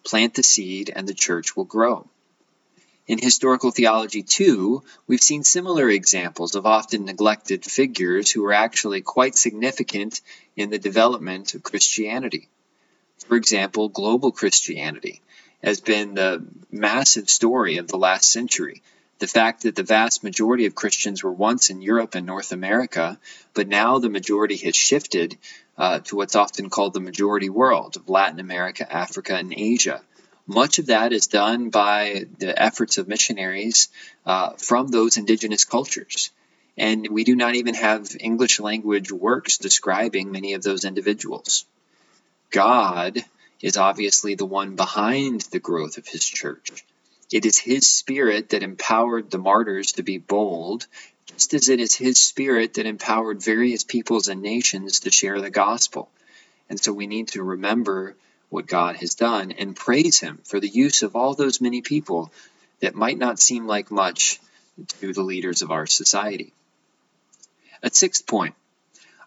Plant 0.07 0.35
the 0.35 0.43
seed 0.43 0.89
and 0.95 1.05
the 1.05 1.13
church 1.13 1.57
will 1.57 1.65
grow. 1.65 2.07
In 3.07 3.17
historical 3.17 3.71
theology, 3.71 4.23
too, 4.23 4.83
we've 5.05 5.21
seen 5.21 5.43
similar 5.43 5.89
examples 5.89 6.55
of 6.55 6.65
often 6.65 7.03
neglected 7.03 7.65
figures 7.65 8.31
who 8.31 8.43
were 8.43 8.53
actually 8.53 9.01
quite 9.01 9.35
significant 9.35 10.21
in 10.55 10.69
the 10.69 10.79
development 10.79 11.55
of 11.55 11.63
Christianity. 11.63 12.47
For 13.27 13.35
example, 13.35 13.89
global 13.89 14.31
Christianity 14.31 15.21
has 15.61 15.81
been 15.81 16.13
the 16.13 16.47
massive 16.71 17.29
story 17.29 17.75
of 17.75 17.89
the 17.89 17.97
last 17.97 18.31
century. 18.31 18.83
The 19.19 19.27
fact 19.27 19.63
that 19.63 19.75
the 19.75 19.83
vast 19.83 20.23
majority 20.23 20.67
of 20.67 20.75
Christians 20.75 21.21
were 21.21 21.33
once 21.33 21.69
in 21.69 21.81
Europe 21.81 22.15
and 22.15 22.25
North 22.25 22.53
America, 22.53 23.19
but 23.53 23.67
now 23.67 23.99
the 23.99 24.09
majority 24.09 24.55
has 24.55 24.75
shifted 24.77 25.37
uh, 25.77 25.99
to 25.99 26.15
what's 26.15 26.35
often 26.35 26.69
called 26.69 26.93
the 26.93 26.99
majority 26.99 27.49
world 27.49 27.95
of 27.95 28.09
Latin 28.09 28.39
America, 28.39 28.91
Africa, 28.91 29.35
and 29.35 29.53
Asia. 29.55 30.01
Much 30.47 30.79
of 30.79 30.87
that 30.87 31.11
is 31.11 31.27
done 31.27 31.69
by 31.69 32.25
the 32.39 32.59
efforts 32.61 32.97
of 32.97 33.07
missionaries 33.07 33.89
uh, 34.25 34.51
from 34.51 34.87
those 34.87 35.17
indigenous 35.17 35.65
cultures. 35.65 36.31
And 36.77 37.07
we 37.09 37.23
do 37.23 37.35
not 37.35 37.55
even 37.55 37.73
have 37.73 38.15
English 38.19 38.59
language 38.59 39.11
works 39.11 39.57
describing 39.57 40.31
many 40.31 40.53
of 40.53 40.63
those 40.63 40.85
individuals. 40.85 41.65
God 42.49 43.23
is 43.61 43.77
obviously 43.77 44.35
the 44.35 44.45
one 44.45 44.75
behind 44.75 45.41
the 45.41 45.59
growth 45.59 45.97
of 45.97 46.07
his 46.07 46.23
church. 46.23 46.85
It 47.31 47.45
is 47.45 47.57
his 47.57 47.85
spirit 47.85 48.49
that 48.49 48.63
empowered 48.63 49.29
the 49.29 49.37
martyrs 49.37 49.93
to 49.93 50.03
be 50.03 50.17
bold 50.17 50.87
just 51.37 51.53
as 51.53 51.69
it 51.69 51.79
is 51.79 51.93
His 51.93 52.19
Spirit 52.19 52.73
that 52.73 52.87
empowered 52.87 53.43
various 53.43 53.83
peoples 53.83 54.27
and 54.27 54.41
nations 54.41 55.01
to 55.01 55.11
share 55.11 55.39
the 55.39 55.51
gospel. 55.51 56.09
And 56.67 56.79
so 56.79 56.91
we 56.91 57.05
need 57.05 57.27
to 57.29 57.43
remember 57.43 58.15
what 58.49 58.65
God 58.65 58.95
has 58.95 59.13
done 59.13 59.51
and 59.51 59.75
praise 59.75 60.19
Him 60.19 60.39
for 60.45 60.59
the 60.59 60.67
use 60.67 61.03
of 61.03 61.15
all 61.15 61.35
those 61.35 61.61
many 61.61 61.83
people 61.83 62.31
that 62.79 62.95
might 62.95 63.19
not 63.19 63.39
seem 63.39 63.67
like 63.67 63.91
much 63.91 64.39
to 64.99 65.13
the 65.13 65.21
leaders 65.21 65.61
of 65.61 65.69
our 65.69 65.85
society. 65.85 66.53
A 67.83 67.91
sixth 67.93 68.25
point. 68.25 68.55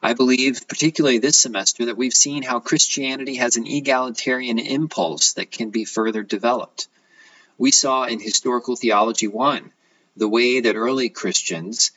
I 0.03 0.15
believe, 0.15 0.67
particularly 0.67 1.19
this 1.19 1.39
semester, 1.39 1.87
that 1.87 1.97
we've 1.97 2.13
seen 2.13 2.43
how 2.43 2.59
Christianity 2.59 3.37
has 3.37 3.57
an 3.57 3.69
egalitarian 3.69 4.59
impulse 4.59 5.35
that 5.35 5.53
can 5.53 5.71
be 5.71 5.85
further 5.85 6.25
developed. 6.25 6.89
We 7.57 7.71
saw 7.71 8.05
in 8.05 8.19
Historical 8.19 8.75
Theology 8.75 9.29
1 9.29 9.71
the 10.21 10.29
way 10.29 10.61
that 10.61 10.77
early 10.77 11.09
Christians 11.09 11.93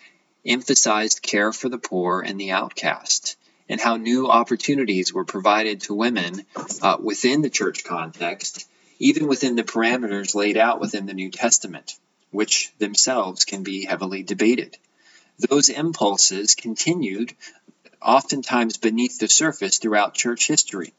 emphasized 0.46 1.22
care 1.22 1.52
for 1.52 1.68
the 1.68 1.78
poor 1.78 2.22
and 2.22 2.40
the 2.40 2.52
outcast, 2.52 3.36
and 3.68 3.82
how 3.82 3.98
new 3.98 4.30
opportunities 4.30 5.14
were 5.14 5.26
provided 5.26 5.82
to 5.82 5.94
women 5.94 6.46
uh, 6.82 6.96
within 7.02 7.42
the 7.42 7.50
church 7.50 7.84
context, 7.84 8.66
even 8.98 9.28
within 9.28 9.56
the 9.56 9.64
parameters 9.64 10.36
laid 10.36 10.56
out 10.56 10.80
within 10.80 11.06
the 11.06 11.14
New 11.14 11.32
Testament, 11.32 12.00
which 12.32 12.72
themselves 12.78 13.44
can 13.44 13.62
be 13.62 13.84
heavily 13.84 14.24
debated. 14.24 14.78
Those 15.50 15.68
impulses 15.68 16.56
continued 16.56 17.34
oftentimes 18.02 18.78
beneath 18.78 19.20
the 19.20 19.28
surface 19.28 19.80
throughout 19.80 20.14
church 20.14 20.48
history. 20.48 20.94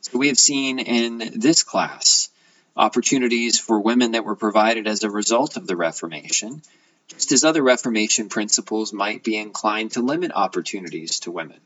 So 0.00 0.18
we 0.18 0.28
have 0.28 0.38
seen 0.38 0.78
in 0.78 1.32
this 1.36 1.62
class 1.62 2.30
opportunities 2.76 3.58
for 3.58 3.80
women 3.80 4.12
that 4.12 4.24
were 4.24 4.36
provided 4.36 4.86
as 4.86 5.04
a 5.04 5.10
result 5.10 5.56
of 5.56 5.66
the 5.66 5.76
Reformation, 5.76 6.62
just 7.08 7.32
as 7.32 7.44
other 7.44 7.62
Reformation 7.62 8.28
principles 8.28 8.92
might 8.92 9.22
be 9.22 9.36
inclined 9.36 9.92
to 9.92 10.02
limit 10.02 10.32
opportunities 10.34 11.20
to 11.20 11.30
women, 11.30 11.60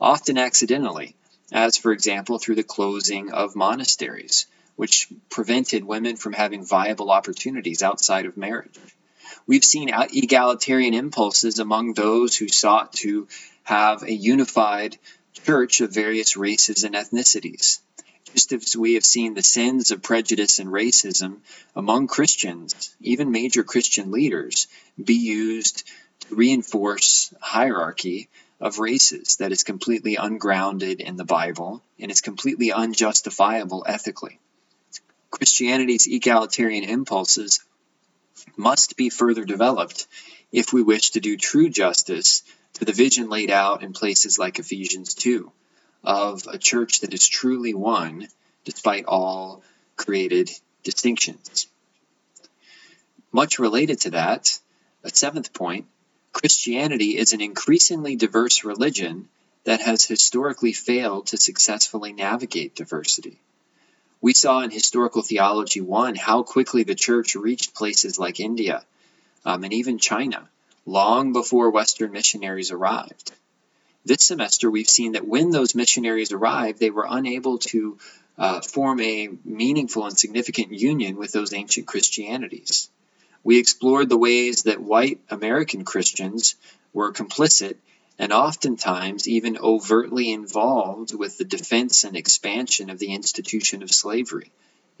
often 0.00 0.38
accidentally, 0.38 1.14
as, 1.52 1.76
for 1.76 1.92
example, 1.92 2.38
through 2.38 2.54
the 2.54 2.62
closing 2.62 3.32
of 3.32 3.56
monasteries, 3.56 4.46
which 4.76 5.08
prevented 5.30 5.84
women 5.84 6.16
from 6.16 6.32
having 6.32 6.64
viable 6.64 7.10
opportunities 7.10 7.82
outside 7.82 8.26
of 8.26 8.36
marriage. 8.36 8.78
We've 9.46 9.64
seen 9.64 9.90
egalitarian 9.92 10.94
impulses 10.94 11.58
among 11.58 11.92
those 11.92 12.36
who 12.36 12.48
sought 12.48 12.94
to 12.94 13.28
have 13.64 14.02
a 14.02 14.12
unified 14.12 14.96
church 15.44 15.80
of 15.80 15.92
various 15.92 16.36
races 16.36 16.84
and 16.84 16.94
ethnicities 16.94 17.80
just 18.34 18.52
as 18.52 18.76
we 18.76 18.94
have 18.94 19.04
seen 19.04 19.34
the 19.34 19.42
sins 19.44 19.92
of 19.92 20.02
prejudice 20.02 20.58
and 20.58 20.68
racism 20.68 21.36
among 21.76 22.08
Christians, 22.08 22.92
even 23.00 23.30
major 23.30 23.62
Christian 23.62 24.10
leaders, 24.10 24.66
be 25.02 25.14
used 25.14 25.86
to 26.20 26.34
reinforce 26.34 27.32
hierarchy 27.40 28.28
of 28.60 28.80
races 28.80 29.36
that 29.36 29.52
is 29.52 29.62
completely 29.62 30.16
ungrounded 30.16 31.00
in 31.00 31.16
the 31.16 31.24
Bible 31.24 31.80
and 32.00 32.10
is 32.10 32.20
completely 32.20 32.72
unjustifiable 32.72 33.84
ethically. 33.86 34.40
Christianity's 35.30 36.08
egalitarian 36.08 36.82
impulses 36.82 37.60
must 38.56 38.96
be 38.96 39.10
further 39.10 39.44
developed 39.44 40.08
if 40.50 40.72
we 40.72 40.82
wish 40.82 41.10
to 41.10 41.20
do 41.20 41.36
true 41.36 41.68
justice 41.68 42.42
to 42.74 42.84
the 42.84 42.92
vision 42.92 43.28
laid 43.28 43.52
out 43.52 43.84
in 43.84 43.92
places 43.92 44.40
like 44.40 44.58
Ephesians 44.58 45.14
2 45.14 45.52
of 46.04 46.46
a 46.46 46.58
church 46.58 47.00
that 47.00 47.14
is 47.14 47.26
truly 47.26 47.74
one 47.74 48.28
despite 48.64 49.04
all 49.06 49.62
created 49.96 50.50
distinctions. 50.82 51.66
Much 53.32 53.58
related 53.58 54.00
to 54.00 54.10
that, 54.10 54.58
a 55.02 55.10
seventh 55.10 55.52
point 55.52 55.86
Christianity 56.32 57.16
is 57.16 57.32
an 57.32 57.40
increasingly 57.40 58.16
diverse 58.16 58.64
religion 58.64 59.28
that 59.64 59.80
has 59.80 60.04
historically 60.04 60.72
failed 60.72 61.26
to 61.28 61.36
successfully 61.36 62.12
navigate 62.12 62.74
diversity. 62.74 63.40
We 64.20 64.34
saw 64.34 64.60
in 64.60 64.70
Historical 64.70 65.22
Theology 65.22 65.80
1 65.80 66.16
how 66.16 66.42
quickly 66.42 66.82
the 66.82 66.94
church 66.94 67.36
reached 67.36 67.74
places 67.74 68.18
like 68.18 68.40
India 68.40 68.84
um, 69.44 69.64
and 69.64 69.72
even 69.72 69.98
China 69.98 70.48
long 70.86 71.32
before 71.32 71.70
Western 71.70 72.12
missionaries 72.12 72.70
arrived. 72.70 73.32
This 74.04 74.22
semester, 74.22 74.70
we've 74.70 74.88
seen 74.88 75.12
that 75.12 75.26
when 75.26 75.50
those 75.50 75.74
missionaries 75.74 76.32
arrived, 76.32 76.78
they 76.78 76.90
were 76.90 77.06
unable 77.08 77.58
to 77.58 77.98
uh, 78.36 78.60
form 78.60 79.00
a 79.00 79.30
meaningful 79.44 80.04
and 80.04 80.18
significant 80.18 80.72
union 80.72 81.16
with 81.16 81.32
those 81.32 81.54
ancient 81.54 81.86
Christianities. 81.86 82.90
We 83.42 83.58
explored 83.58 84.08
the 84.08 84.18
ways 84.18 84.64
that 84.64 84.80
white 84.80 85.20
American 85.30 85.84
Christians 85.84 86.56
were 86.92 87.12
complicit 87.12 87.76
and 88.18 88.32
oftentimes 88.32 89.26
even 89.26 89.58
overtly 89.58 90.32
involved 90.32 91.14
with 91.14 91.38
the 91.38 91.44
defense 91.44 92.04
and 92.04 92.16
expansion 92.16 92.90
of 92.90 92.98
the 92.98 93.12
institution 93.12 93.82
of 93.82 93.90
slavery 93.90 94.50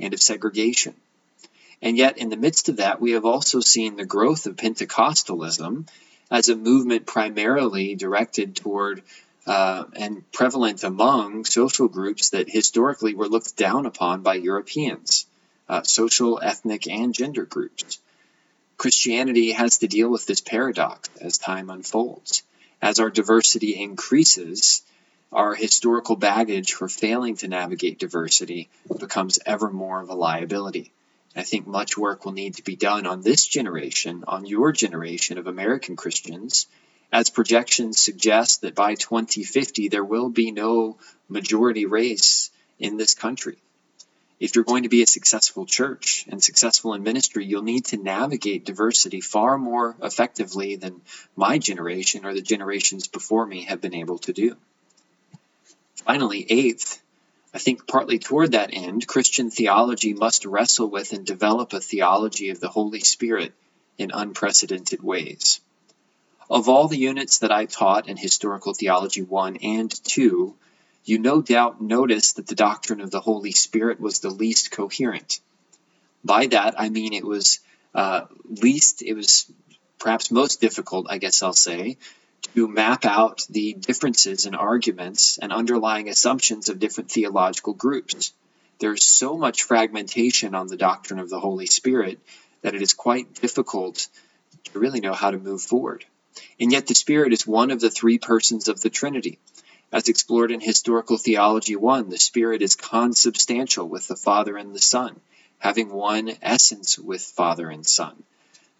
and 0.00 0.14
of 0.14 0.22
segregation. 0.22 0.94
And 1.80 1.96
yet, 1.96 2.18
in 2.18 2.30
the 2.30 2.36
midst 2.36 2.68
of 2.68 2.76
that, 2.78 3.00
we 3.00 3.12
have 3.12 3.24
also 3.24 3.60
seen 3.60 3.96
the 3.96 4.06
growth 4.06 4.46
of 4.46 4.56
Pentecostalism 4.56 5.86
as 6.34 6.48
a 6.48 6.56
movement 6.56 7.06
primarily 7.06 7.94
directed 7.94 8.56
toward 8.56 9.00
uh, 9.46 9.84
and 9.94 10.32
prevalent 10.32 10.82
among 10.82 11.44
social 11.44 11.86
groups 11.86 12.30
that 12.30 12.50
historically 12.50 13.14
were 13.14 13.28
looked 13.28 13.56
down 13.56 13.86
upon 13.86 14.20
by 14.22 14.34
Europeans, 14.34 15.26
uh, 15.68 15.84
social, 15.84 16.40
ethnic, 16.42 16.88
and 16.88 17.14
gender 17.14 17.44
groups. 17.44 18.00
Christianity 18.76 19.52
has 19.52 19.78
to 19.78 19.86
deal 19.86 20.10
with 20.10 20.26
this 20.26 20.40
paradox 20.40 21.08
as 21.20 21.38
time 21.38 21.70
unfolds. 21.70 22.42
As 22.82 22.98
our 22.98 23.10
diversity 23.10 23.80
increases, 23.80 24.82
our 25.32 25.54
historical 25.54 26.16
baggage 26.16 26.72
for 26.72 26.88
failing 26.88 27.36
to 27.36 27.48
navigate 27.48 28.00
diversity 28.00 28.68
becomes 28.98 29.38
ever 29.46 29.70
more 29.70 30.02
of 30.02 30.10
a 30.10 30.14
liability. 30.14 30.90
I 31.36 31.42
think 31.42 31.66
much 31.66 31.98
work 31.98 32.24
will 32.24 32.32
need 32.32 32.54
to 32.54 32.64
be 32.64 32.76
done 32.76 33.06
on 33.06 33.22
this 33.22 33.46
generation, 33.46 34.24
on 34.26 34.46
your 34.46 34.72
generation 34.72 35.38
of 35.38 35.46
American 35.46 35.96
Christians, 35.96 36.66
as 37.12 37.30
projections 37.30 38.00
suggest 38.00 38.60
that 38.60 38.74
by 38.74 38.94
2050 38.94 39.88
there 39.88 40.04
will 40.04 40.28
be 40.28 40.52
no 40.52 40.98
majority 41.28 41.86
race 41.86 42.50
in 42.78 42.96
this 42.96 43.14
country. 43.14 43.56
If 44.40 44.54
you're 44.54 44.64
going 44.64 44.82
to 44.82 44.88
be 44.88 45.02
a 45.02 45.06
successful 45.06 45.64
church 45.64 46.26
and 46.28 46.42
successful 46.42 46.94
in 46.94 47.02
ministry, 47.02 47.44
you'll 47.46 47.62
need 47.62 47.86
to 47.86 47.96
navigate 47.96 48.64
diversity 48.64 49.20
far 49.20 49.56
more 49.56 49.96
effectively 50.02 50.76
than 50.76 51.00
my 51.36 51.58
generation 51.58 52.26
or 52.26 52.34
the 52.34 52.42
generations 52.42 53.08
before 53.08 53.46
me 53.46 53.62
have 53.64 53.80
been 53.80 53.94
able 53.94 54.18
to 54.18 54.32
do. 54.32 54.56
Finally, 56.04 56.44
eighth, 56.50 57.00
I 57.54 57.58
think 57.58 57.86
partly 57.86 58.18
toward 58.18 58.52
that 58.52 58.70
end, 58.72 59.06
Christian 59.06 59.48
theology 59.48 60.12
must 60.12 60.44
wrestle 60.44 60.88
with 60.88 61.12
and 61.12 61.24
develop 61.24 61.72
a 61.72 61.80
theology 61.80 62.50
of 62.50 62.58
the 62.58 62.68
Holy 62.68 62.98
Spirit 62.98 63.52
in 63.96 64.10
unprecedented 64.12 65.04
ways. 65.04 65.60
Of 66.50 66.68
all 66.68 66.88
the 66.88 66.98
units 66.98 67.38
that 67.38 67.52
I 67.52 67.66
taught 67.66 68.08
in 68.08 68.16
Historical 68.16 68.74
Theology 68.74 69.22
1 69.22 69.58
and 69.62 70.04
2, 70.04 70.54
you 71.04 71.18
no 71.18 71.40
doubt 71.40 71.80
noticed 71.80 72.36
that 72.36 72.48
the 72.48 72.56
doctrine 72.56 73.00
of 73.00 73.12
the 73.12 73.20
Holy 73.20 73.52
Spirit 73.52 74.00
was 74.00 74.18
the 74.18 74.30
least 74.30 74.72
coherent. 74.72 75.38
By 76.24 76.48
that, 76.48 76.74
I 76.78 76.88
mean 76.88 77.12
it 77.12 77.24
was 77.24 77.60
uh, 77.94 78.22
least, 78.44 79.02
it 79.02 79.14
was 79.14 79.50
perhaps 80.00 80.32
most 80.32 80.60
difficult, 80.60 81.06
I 81.08 81.18
guess 81.18 81.42
I'll 81.42 81.52
say, 81.52 81.98
to 82.54 82.68
map 82.68 83.04
out 83.04 83.46
the 83.50 83.74
differences 83.74 84.46
in 84.46 84.54
arguments 84.54 85.38
and 85.38 85.52
underlying 85.52 86.08
assumptions 86.08 86.68
of 86.68 86.78
different 86.78 87.10
theological 87.10 87.72
groups. 87.72 88.32
There's 88.78 89.02
so 89.02 89.36
much 89.36 89.62
fragmentation 89.62 90.54
on 90.54 90.66
the 90.66 90.76
doctrine 90.76 91.20
of 91.20 91.30
the 91.30 91.40
Holy 91.40 91.66
Spirit 91.66 92.20
that 92.62 92.74
it 92.74 92.82
is 92.82 92.94
quite 92.94 93.34
difficult 93.34 94.08
to 94.64 94.78
really 94.78 95.00
know 95.00 95.12
how 95.12 95.30
to 95.30 95.38
move 95.38 95.62
forward. 95.62 96.04
And 96.58 96.72
yet 96.72 96.86
the 96.86 96.94
Spirit 96.94 97.32
is 97.32 97.46
one 97.46 97.70
of 97.70 97.80
the 97.80 97.90
three 97.90 98.18
persons 98.18 98.68
of 98.68 98.80
the 98.80 98.90
Trinity. 98.90 99.38
As 99.92 100.08
explored 100.08 100.50
in 100.50 100.60
Historical 100.60 101.18
Theology 101.18 101.76
1, 101.76 102.08
the 102.08 102.18
Spirit 102.18 102.62
is 102.62 102.74
consubstantial 102.74 103.88
with 103.88 104.08
the 104.08 104.16
Father 104.16 104.56
and 104.56 104.74
the 104.74 104.80
Son, 104.80 105.20
having 105.58 105.92
one 105.92 106.32
essence 106.42 106.98
with 106.98 107.22
Father 107.22 107.70
and 107.70 107.86
Son. 107.86 108.22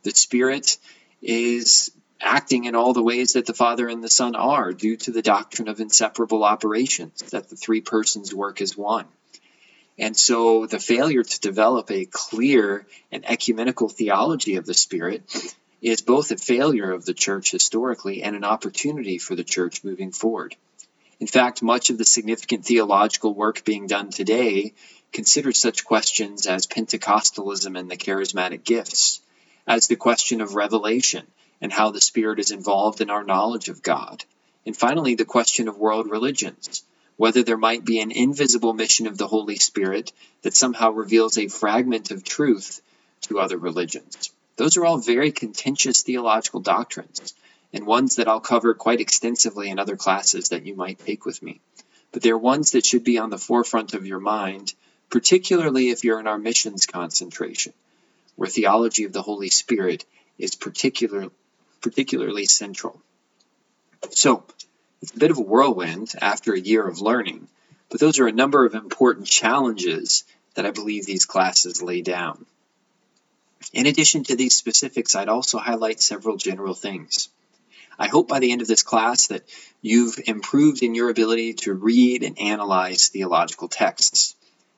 The 0.03 0.11
Spirit 0.11 0.77
is 1.23 1.93
acting 2.25 2.65
in 2.65 2.75
all 2.75 2.93
the 2.93 3.03
ways 3.03 3.35
that 3.35 3.47
the 3.47 3.55
Father 3.55 3.89
and 3.89 4.03
the 4.03 4.09
Son 4.09 4.35
are 4.35 4.73
due 4.73 4.97
to 4.97 5.11
the 5.11 5.23
doctrine 5.23 5.69
of 5.69 5.81
inseparable 5.81 6.43
operations, 6.43 7.21
that 7.31 7.49
the 7.51 7.57
three 7.57 7.81
persons 7.81 8.35
work 8.35 8.61
as 8.61 8.77
one. 8.77 9.07
And 9.99 10.17
so 10.17 10.67
the 10.67 10.81
failure 10.81 11.23
to 11.23 11.41
develop 11.41 11.91
a 11.91 12.07
clear 12.07 12.87
and 13.13 13.25
ecumenical 13.29 13.89
theology 13.89 14.57
of 14.57 14.67
the 14.67 14.75
Spirit 14.75 15.23
is 15.81 16.01
both 16.01 16.31
a 16.31 16.37
failure 16.37 16.91
of 16.91 17.05
the 17.05 17.15
church 17.15 17.51
historically 17.51 18.23
and 18.23 18.35
an 18.35 18.45
opportunity 18.45 19.19
for 19.19 19.37
the 19.37 19.45
church 19.45 19.85
moving 19.85 20.11
forward. 20.11 20.57
In 21.21 21.27
fact, 21.27 21.63
much 21.63 21.91
of 21.91 21.99
the 21.99 22.05
significant 22.05 22.65
theological 22.65 23.35
work 23.35 23.65
being 23.65 23.87
done 23.87 24.11
today 24.11 24.73
considers 25.13 25.61
such 25.61 25.85
questions 25.85 26.47
as 26.47 26.67
Pentecostalism 26.67 27.79
and 27.79 27.89
the 27.89 27.97
charismatic 27.97 28.65
gifts, 28.65 29.21
as 29.67 29.87
the 29.87 29.95
question 29.95 30.41
of 30.41 30.57
revelation 30.57 31.25
and 31.61 31.73
how 31.73 31.91
the 31.91 32.01
Spirit 32.01 32.39
is 32.39 32.51
involved 32.51 33.01
in 33.01 33.11
our 33.11 33.25
knowledge 33.25 33.69
of 33.69 33.83
God, 33.83 34.25
and 34.67 34.77
finally, 34.77 35.15
the 35.15 35.25
question 35.25 35.69
of 35.69 35.79
world 35.79 36.11
religions, 36.11 36.83
whether 37.17 37.43
there 37.43 37.57
might 37.57 37.85
be 37.85 38.01
an 38.01 38.11
invisible 38.11 38.73
mission 38.73 39.07
of 39.07 39.19
the 39.19 39.29
Holy 39.29 39.57
Spirit 39.57 40.13
that 40.43 40.55
somehow 40.55 40.91
reveals 40.91 41.39
a 41.39 41.49
fragment 41.49 42.11
of 42.11 42.25
truth 42.25 42.81
to 43.23 43.39
other 43.39 43.59
religions. 43.59 44.33
Those 44.57 44.77
are 44.77 44.85
all 44.85 44.99
very 44.99 45.33
contentious 45.33 46.03
theological 46.03 46.61
doctrines, 46.61 47.35
and 47.73 47.87
ones 47.87 48.17
that 48.17 48.29
I'll 48.29 48.41
cover 48.41 48.73
quite 48.75 49.01
extensively 49.01 49.69
in 49.69 49.79
other 49.79 49.97
classes 49.97 50.51
that 50.51 50.65
you 50.65 50.75
might 50.75 50.99
take 50.99 51.27
with 51.27 51.43
me. 51.43 51.61
But 52.13 52.23
they're 52.23 52.39
ones 52.39 52.71
that 52.71 52.87
should 52.87 53.05
be 53.05 53.19
on 53.19 53.31
the 53.31 53.39
forefront 53.39 53.95
of 53.95 54.07
your 54.07 54.21
mind, 54.21 54.73
particularly 55.11 55.91
if 55.91 56.05
you're 56.05 56.21
in 56.21 56.29
our 56.29 56.39
missions 56.39 56.87
concentration, 56.87 57.73
where 58.37 58.49
theology 58.49 59.05
of 59.05 59.13
the 59.13 59.23
Holy 59.23 59.51
Spirit 59.51 60.05
is 60.39 60.55
particular, 60.55 61.31
particularly 61.85 62.47
central. 62.47 62.99
So, 64.11 64.43
it's 65.03 65.13
a 65.13 65.19
bit 65.19 65.31
of 65.31 65.37
a 65.37 65.43
whirlwind 65.43 66.15
after 66.19 66.55
a 66.55 66.59
year 66.59 66.83
of 66.83 67.03
learning, 67.03 67.47
but 67.91 68.01
those 68.01 68.19
are 68.19 68.27
a 68.27 68.33
number 68.33 68.65
of 68.65 68.75
important 68.75 69.27
challenges 69.27 70.25
that 70.55 70.65
I 70.65 70.71
believe 70.71 71.05
these 71.05 71.27
classes 71.27 71.83
lay 71.83 72.01
down. 72.01 72.47
In 73.75 73.87
addition 73.87 74.25
to 74.25 74.37
these 74.37 74.57
specifics, 74.57 75.15
I'd 75.15 75.29
also 75.29 75.59
highlight 75.59 76.01
several 76.01 76.39
general 76.39 76.73
things. 76.73 77.29
I 77.99 78.09
hope 78.09 78.29
by 78.29 78.39
the 78.39 78.53
end 78.53 78.63
of 78.63 78.69
this 78.69 78.83
class 78.83 79.27
that 79.27 79.45
you've 79.83 80.19
improved 80.25 80.83
in 80.83 80.95
your 80.95 81.11
ability 81.11 81.53
to 81.65 81.75
read 81.75 82.23
and 82.23 82.41
analyze 82.41 83.09
theological 83.09 83.69
texts. 83.69 84.37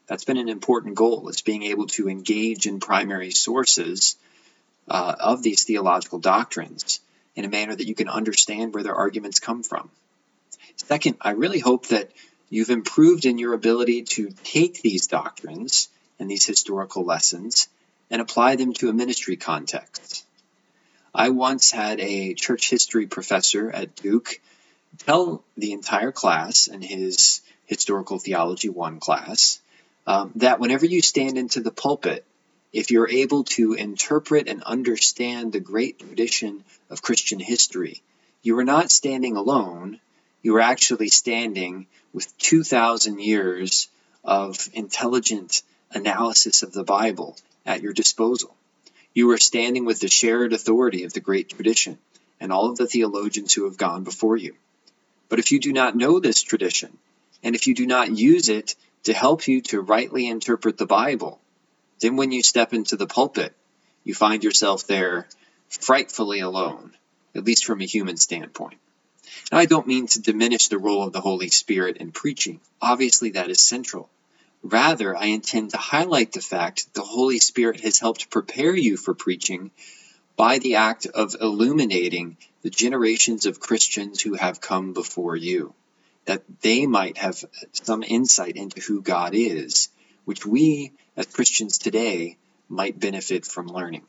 That's 0.08 0.24
been 0.24 0.38
an 0.38 0.48
important 0.48 0.96
goal, 0.96 1.28
is 1.28 1.40
being 1.40 1.62
able 1.62 1.86
to 1.88 2.08
engage 2.08 2.66
in 2.66 2.80
primary 2.80 3.30
sources 3.30 4.16
uh, 4.88 5.14
of 5.18 5.42
these 5.42 5.64
theological 5.64 6.18
doctrines 6.18 7.00
in 7.34 7.44
a 7.44 7.48
manner 7.48 7.74
that 7.74 7.86
you 7.86 7.94
can 7.94 8.08
understand 8.08 8.72
where 8.72 8.82
their 8.82 8.94
arguments 8.94 9.40
come 9.40 9.62
from. 9.62 9.90
Second, 10.76 11.16
I 11.20 11.30
really 11.30 11.58
hope 11.58 11.88
that 11.88 12.10
you've 12.48 12.70
improved 12.70 13.24
in 13.24 13.38
your 13.38 13.54
ability 13.54 14.02
to 14.02 14.30
take 14.44 14.82
these 14.82 15.06
doctrines 15.06 15.88
and 16.18 16.30
these 16.30 16.46
historical 16.46 17.04
lessons 17.04 17.68
and 18.10 18.22
apply 18.22 18.56
them 18.56 18.72
to 18.74 18.88
a 18.88 18.92
ministry 18.92 19.36
context. 19.36 20.24
I 21.14 21.30
once 21.30 21.70
had 21.70 22.00
a 22.00 22.34
church 22.34 22.70
history 22.70 23.06
professor 23.06 23.70
at 23.70 23.96
Duke 23.96 24.40
tell 24.98 25.44
the 25.56 25.72
entire 25.72 26.12
class 26.12 26.66
in 26.68 26.82
his 26.82 27.40
Historical 27.66 28.18
Theology 28.18 28.68
1 28.68 29.00
class 29.00 29.60
um, 30.06 30.32
that 30.36 30.60
whenever 30.60 30.86
you 30.86 31.02
stand 31.02 31.36
into 31.36 31.60
the 31.60 31.72
pulpit, 31.72 32.24
if 32.76 32.90
you're 32.90 33.08
able 33.08 33.42
to 33.42 33.72
interpret 33.72 34.48
and 34.48 34.62
understand 34.62 35.50
the 35.50 35.60
great 35.60 35.98
tradition 35.98 36.62
of 36.90 37.00
Christian 37.00 37.40
history, 37.40 38.02
you 38.42 38.58
are 38.58 38.64
not 38.64 38.90
standing 38.90 39.34
alone, 39.34 39.98
you 40.42 40.54
are 40.56 40.60
actually 40.60 41.08
standing 41.08 41.86
with 42.12 42.36
2,000 42.36 43.18
years 43.18 43.88
of 44.22 44.68
intelligent 44.74 45.62
analysis 45.92 46.62
of 46.62 46.74
the 46.74 46.84
Bible 46.84 47.34
at 47.64 47.80
your 47.80 47.94
disposal. 47.94 48.54
You 49.14 49.30
are 49.30 49.38
standing 49.38 49.86
with 49.86 50.00
the 50.00 50.08
shared 50.08 50.52
authority 50.52 51.04
of 51.04 51.14
the 51.14 51.20
great 51.20 51.48
tradition 51.48 51.96
and 52.40 52.52
all 52.52 52.68
of 52.68 52.76
the 52.76 52.86
theologians 52.86 53.54
who 53.54 53.64
have 53.64 53.78
gone 53.78 54.04
before 54.04 54.36
you. 54.36 54.54
But 55.30 55.38
if 55.38 55.50
you 55.50 55.60
do 55.60 55.72
not 55.72 55.96
know 55.96 56.20
this 56.20 56.42
tradition, 56.42 56.98
and 57.42 57.54
if 57.54 57.68
you 57.68 57.74
do 57.74 57.86
not 57.86 58.14
use 58.14 58.50
it 58.50 58.76
to 59.04 59.14
help 59.14 59.48
you 59.48 59.62
to 59.62 59.80
rightly 59.80 60.28
interpret 60.28 60.76
the 60.76 60.84
Bible, 60.84 61.40
then 62.00 62.16
when 62.16 62.32
you 62.32 62.42
step 62.42 62.72
into 62.72 62.96
the 62.96 63.06
pulpit, 63.06 63.54
you 64.04 64.14
find 64.14 64.44
yourself 64.44 64.86
there 64.86 65.28
frightfully 65.68 66.40
alone, 66.40 66.92
at 67.34 67.44
least 67.44 67.64
from 67.64 67.80
a 67.80 67.86
human 67.86 68.16
standpoint. 68.16 68.78
Now, 69.50 69.58
I 69.58 69.66
don't 69.66 69.86
mean 69.86 70.06
to 70.08 70.20
diminish 70.20 70.68
the 70.68 70.78
role 70.78 71.02
of 71.02 71.12
the 71.12 71.20
Holy 71.20 71.48
Spirit 71.48 71.98
in 71.98 72.12
preaching. 72.12 72.60
Obviously, 72.80 73.30
that 73.30 73.50
is 73.50 73.60
central. 73.60 74.08
Rather, 74.62 75.16
I 75.16 75.26
intend 75.26 75.70
to 75.70 75.76
highlight 75.76 76.32
the 76.32 76.40
fact 76.40 76.84
that 76.84 76.94
the 76.94 77.06
Holy 77.06 77.38
Spirit 77.38 77.80
has 77.80 77.98
helped 77.98 78.30
prepare 78.30 78.74
you 78.74 78.96
for 78.96 79.14
preaching 79.14 79.70
by 80.36 80.58
the 80.58 80.76
act 80.76 81.06
of 81.06 81.36
illuminating 81.40 82.36
the 82.62 82.70
generations 82.70 83.46
of 83.46 83.60
Christians 83.60 84.20
who 84.20 84.34
have 84.34 84.60
come 84.60 84.92
before 84.92 85.36
you, 85.36 85.72
that 86.24 86.42
they 86.60 86.86
might 86.86 87.16
have 87.18 87.44
some 87.72 88.02
insight 88.02 88.56
into 88.56 88.80
who 88.80 89.02
God 89.02 89.34
is, 89.34 89.88
which 90.26 90.44
we 90.44 90.92
as 91.16 91.24
Christians 91.26 91.78
today 91.78 92.36
might 92.68 93.00
benefit 93.00 93.46
from 93.46 93.68
learning. 93.68 94.02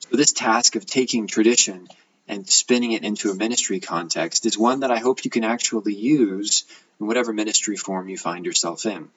So, 0.00 0.16
this 0.16 0.32
task 0.32 0.74
of 0.74 0.84
taking 0.84 1.28
tradition 1.28 1.86
and 2.26 2.48
spinning 2.48 2.92
it 2.92 3.04
into 3.04 3.30
a 3.30 3.34
ministry 3.34 3.78
context 3.78 4.46
is 4.46 4.58
one 4.58 4.80
that 4.80 4.90
I 4.90 4.98
hope 4.98 5.24
you 5.24 5.30
can 5.30 5.44
actually 5.44 5.94
use 5.94 6.64
in 6.98 7.06
whatever 7.06 7.32
ministry 7.32 7.76
form 7.76 8.08
you 8.08 8.18
find 8.18 8.44
yourself 8.44 8.84
in. 8.86 9.08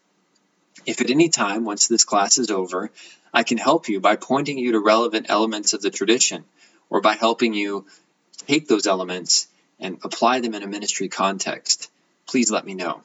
If 0.86 1.02
at 1.02 1.10
any 1.10 1.30
time, 1.30 1.65
once 1.65 1.88
this 1.88 2.04
class 2.04 2.38
is 2.38 2.52
over, 2.52 2.92
I 3.34 3.44
can 3.44 3.58
help 3.58 3.89
you 3.89 4.00
by 4.00 4.15
pointing 4.15 4.58
you 4.58 4.74
to 4.74 4.80
relevant 4.80 5.28
elements 5.30 5.74
of 5.74 5.82
the 5.82 5.89
tradition 5.89 6.46
or 6.89 7.02
by 7.02 7.15
helping 7.15 7.54
you 7.54 7.86
take 8.48 8.68
those 8.68 8.88
elements 8.88 9.48
and 9.80 9.98
apply 10.04 10.42
them 10.42 10.56
in 10.56 10.63
a 10.63 10.68
ministry 10.68 11.08
context, 11.08 11.89
please 12.28 12.52
let 12.52 12.65
me 12.65 12.74
know. 12.74 13.02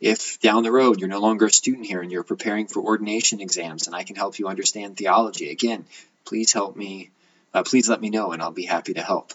If 0.00 0.38
down 0.38 0.62
the 0.62 0.70
road 0.70 1.00
you're 1.00 1.08
no 1.08 1.20
longer 1.20 1.46
a 1.46 1.52
student 1.52 1.86
here 1.86 2.00
and 2.00 2.12
you're 2.12 2.22
preparing 2.22 2.68
for 2.68 2.80
ordination 2.80 3.40
exams 3.40 3.86
and 3.86 3.96
I 3.96 4.04
can 4.04 4.14
help 4.14 4.38
you 4.38 4.46
understand 4.46 4.96
theology, 4.96 5.50
again, 5.50 5.86
please 6.24 6.52
help 6.52 6.76
me, 6.76 7.10
uh, 7.52 7.64
please 7.64 7.88
let 7.88 8.00
me 8.00 8.10
know 8.10 8.32
and 8.32 8.40
I'll 8.40 8.52
be 8.52 8.64
happy 8.66 8.94
to 8.94 9.02
help. 9.02 9.32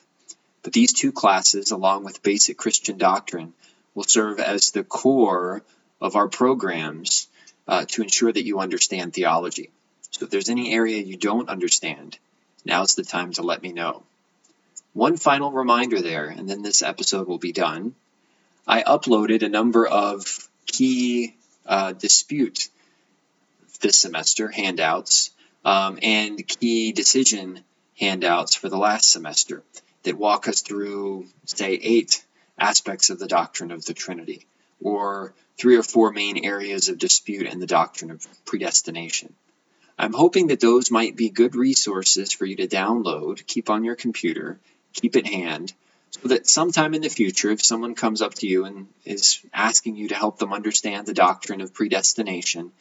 But 0.61 0.71
these 0.71 0.93
two 0.93 1.11
classes, 1.11 1.71
along 1.71 2.05
with 2.05 2.23
basic 2.23 2.57
Christian 2.57 2.97
doctrine, 2.97 3.53
will 3.93 4.05
serve 4.05 4.39
as 4.39 4.71
the 4.71 4.85
core 4.85 5.63
of 5.99 6.15
our 6.15 6.29
programs 6.29 7.27
uh, 7.67 7.85
to 7.89 8.01
ensure 8.01 8.31
that 8.31 8.45
you 8.45 8.59
understand 8.59 9.13
theology. 9.13 9.69
So 10.11 10.25
if 10.25 10.31
there's 10.31 10.49
any 10.49 10.73
area 10.73 10.99
you 10.99 11.17
don't 11.17 11.49
understand, 11.49 12.17
now's 12.63 12.95
the 12.95 13.03
time 13.03 13.31
to 13.33 13.41
let 13.41 13.61
me 13.61 13.73
know. 13.73 14.03
One 14.93 15.17
final 15.17 15.51
reminder 15.51 16.01
there, 16.01 16.27
and 16.27 16.49
then 16.49 16.61
this 16.61 16.81
episode 16.81 17.27
will 17.27 17.39
be 17.39 17.51
done. 17.51 17.95
I 18.65 18.83
uploaded 18.83 19.41
a 19.41 19.49
number 19.49 19.85
of 19.85 20.47
key 20.65 21.35
uh, 21.65 21.93
dispute 21.93 22.69
this 23.81 23.97
semester 23.99 24.47
handouts 24.47 25.31
um, 25.65 25.99
and 26.01 26.47
key 26.47 26.91
decision 26.91 27.59
handouts 27.99 28.55
for 28.55 28.69
the 28.69 28.77
last 28.77 29.11
semester 29.11 29.61
that 30.03 30.17
walk 30.17 30.47
us 30.47 30.61
through, 30.61 31.27
say, 31.45 31.73
eight 31.73 32.23
aspects 32.57 33.09
of 33.09 33.19
the 33.19 33.27
doctrine 33.27 33.71
of 33.71 33.85
the 33.85 33.93
Trinity, 33.93 34.45
or 34.81 35.33
three 35.57 35.77
or 35.77 35.83
four 35.83 36.11
main 36.11 36.43
areas 36.43 36.89
of 36.89 36.97
dispute 36.97 37.47
in 37.47 37.59
the 37.59 37.67
doctrine 37.67 38.11
of 38.11 38.25
predestination. 38.45 39.33
I'm 39.97 40.13
hoping 40.13 40.47
that 40.47 40.59
those 40.59 40.89
might 40.89 41.15
be 41.15 41.29
good 41.29 41.55
resources 41.55 42.33
for 42.33 42.45
you 42.45 42.55
to 42.57 42.67
download, 42.67 43.45
keep 43.45 43.69
on 43.69 43.83
your 43.83 43.95
computer, 43.95 44.59
keep 44.93 45.15
at 45.15 45.27
hand, 45.27 45.73
so 46.21 46.27
that 46.29 46.47
sometime 46.47 46.93
in 46.93 47.01
the 47.01 47.09
future, 47.09 47.51
if 47.51 47.63
someone 47.63 47.95
comes 47.95 48.21
up 48.21 48.35
to 48.35 48.47
you 48.47 48.65
and 48.65 48.87
is 49.03 49.39
asking 49.53 49.95
you 49.95 50.09
to 50.09 50.15
help 50.15 50.37
them 50.37 50.53
understand 50.53 51.05
the 51.05 51.13
doctrine 51.13 51.61
of 51.61 51.73
predestination, 51.73 52.71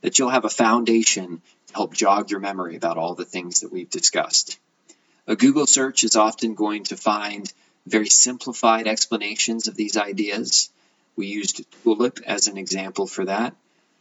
that 0.00 0.18
you'll 0.18 0.30
have 0.30 0.44
a 0.44 0.50
foundation 0.50 1.42
to 1.68 1.74
help 1.74 1.94
jog 1.94 2.30
your 2.30 2.40
memory 2.40 2.76
about 2.76 2.96
all 2.96 3.14
the 3.14 3.24
things 3.24 3.60
that 3.60 3.72
we've 3.72 3.90
discussed. 3.90 4.58
A 5.26 5.36
Google 5.36 5.66
search 5.66 6.04
is 6.04 6.16
often 6.16 6.54
going 6.54 6.84
to 6.84 6.96
find 6.96 7.52
very 7.86 8.08
simplified 8.08 8.86
explanations 8.86 9.68
of 9.68 9.76
these 9.76 9.96
ideas. 9.96 10.70
We 11.16 11.26
used 11.26 11.64
Tulip 11.82 12.20
as 12.26 12.48
an 12.48 12.56
example 12.56 13.06
for 13.06 13.26
that, 13.26 13.54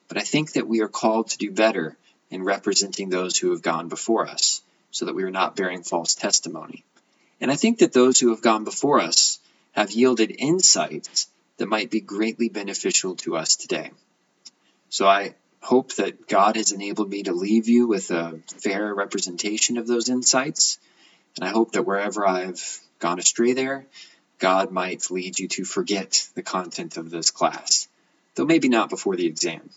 but 0.08 0.18
I 0.18 0.22
think 0.22 0.54
that 0.54 0.68
we 0.68 0.82
are 0.82 0.88
called 0.88 1.30
to 1.30 1.38
do 1.38 1.52
better 1.52 1.98
in 2.30 2.44
representing 2.44 3.10
those 3.10 3.38
who 3.38 3.52
have 3.52 3.62
gone 3.62 3.90
before 3.90 4.28
us 4.28 4.62
so 4.92 5.06
that 5.06 5.16
we 5.16 5.24
are 5.24 5.32
not 5.32 5.56
bearing 5.56 5.84
false 5.84 6.16
testimony. 6.16 6.84
And 7.40 7.52
I 7.52 7.56
think 7.56 7.80
that 7.80 7.94
those 7.94 8.20
who 8.20 8.30
have 8.30 8.42
gone 8.42 8.64
before 8.64 9.00
us 9.00 9.40
have 9.74 9.92
yielded 9.92 10.36
insights 10.38 11.28
that 11.58 11.68
might 11.68 11.92
be 11.92 12.02
greatly 12.02 12.50
beneficial 12.50 13.16
to 13.18 13.36
us 13.36 13.56
today. 13.56 13.92
So 14.90 15.08
I 15.08 15.36
hope 15.62 15.94
that 15.96 16.28
God 16.28 16.56
has 16.56 16.72
enabled 16.72 17.10
me 17.10 17.24
to 17.24 17.34
leave 17.34 17.68
you 17.68 17.88
with 17.88 18.10
a 18.12 18.40
fair 18.64 18.94
representation 18.94 19.78
of 19.78 19.88
those 19.88 20.10
insights. 20.10 20.80
And 21.36 21.48
I 21.48 21.52
hope 21.52 21.74
that 21.74 21.84
wherever 21.84 22.28
I've 22.28 22.80
gone 23.00 23.20
astray 23.20 23.54
there, 23.54 23.86
God 24.40 24.72
might 24.72 25.10
lead 25.12 25.40
you 25.40 25.48
to 25.50 25.66
forget 25.66 26.28
the 26.36 26.44
content 26.44 26.98
of 26.98 27.10
this 27.10 27.32
class, 27.32 27.88
though 28.36 28.46
maybe 28.46 28.70
not 28.70 28.90
before 28.90 29.16
the 29.16 29.26
exam. 29.26 29.70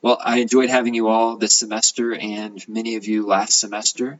Well, 0.00 0.18
I 0.22 0.38
enjoyed 0.38 0.68
having 0.68 0.94
you 0.94 1.08
all 1.08 1.36
this 1.36 1.54
semester 1.54 2.12
and 2.12 2.66
many 2.68 2.96
of 2.96 3.06
you 3.06 3.24
last 3.24 3.60
semester. 3.60 4.18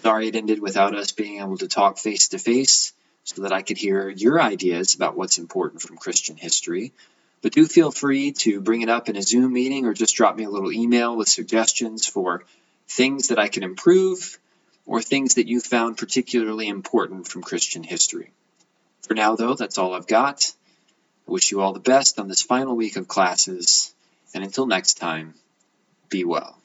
Sorry 0.00 0.28
it 0.28 0.36
ended 0.36 0.60
without 0.60 0.94
us 0.96 1.12
being 1.12 1.40
able 1.40 1.58
to 1.58 1.68
talk 1.68 1.98
face 1.98 2.28
to 2.28 2.38
face 2.38 2.92
so 3.24 3.42
that 3.42 3.52
I 3.52 3.62
could 3.62 3.78
hear 3.78 4.08
your 4.08 4.40
ideas 4.40 4.94
about 4.94 5.16
what's 5.16 5.38
important 5.38 5.82
from 5.82 5.96
Christian 5.96 6.36
history. 6.36 6.92
But 7.40 7.52
do 7.52 7.66
feel 7.66 7.90
free 7.90 8.32
to 8.32 8.60
bring 8.60 8.82
it 8.82 8.88
up 8.88 9.08
in 9.08 9.16
a 9.16 9.22
Zoom 9.22 9.52
meeting 9.52 9.86
or 9.86 9.94
just 9.94 10.16
drop 10.16 10.36
me 10.36 10.44
a 10.44 10.50
little 10.50 10.72
email 10.72 11.16
with 11.16 11.28
suggestions 11.28 12.06
for 12.06 12.44
things 12.88 13.28
that 13.28 13.38
I 13.38 13.48
can 13.48 13.62
improve 13.62 14.38
or 14.86 15.00
things 15.00 15.34
that 15.34 15.48
you 15.48 15.60
found 15.60 15.98
particularly 15.98 16.68
important 16.68 17.28
from 17.28 17.42
Christian 17.42 17.82
history. 17.82 18.30
For 19.02 19.14
now, 19.14 19.36
though, 19.36 19.54
that's 19.54 19.78
all 19.78 19.94
I've 19.94 20.06
got. 20.06 20.52
I 21.28 21.32
wish 21.32 21.50
you 21.50 21.60
all 21.60 21.72
the 21.72 21.80
best 21.80 22.18
on 22.18 22.28
this 22.28 22.42
final 22.42 22.76
week 22.76 22.96
of 22.96 23.08
classes, 23.08 23.94
and 24.34 24.42
until 24.42 24.66
next 24.66 24.94
time, 24.94 25.34
be 26.08 26.24
well. 26.24 26.61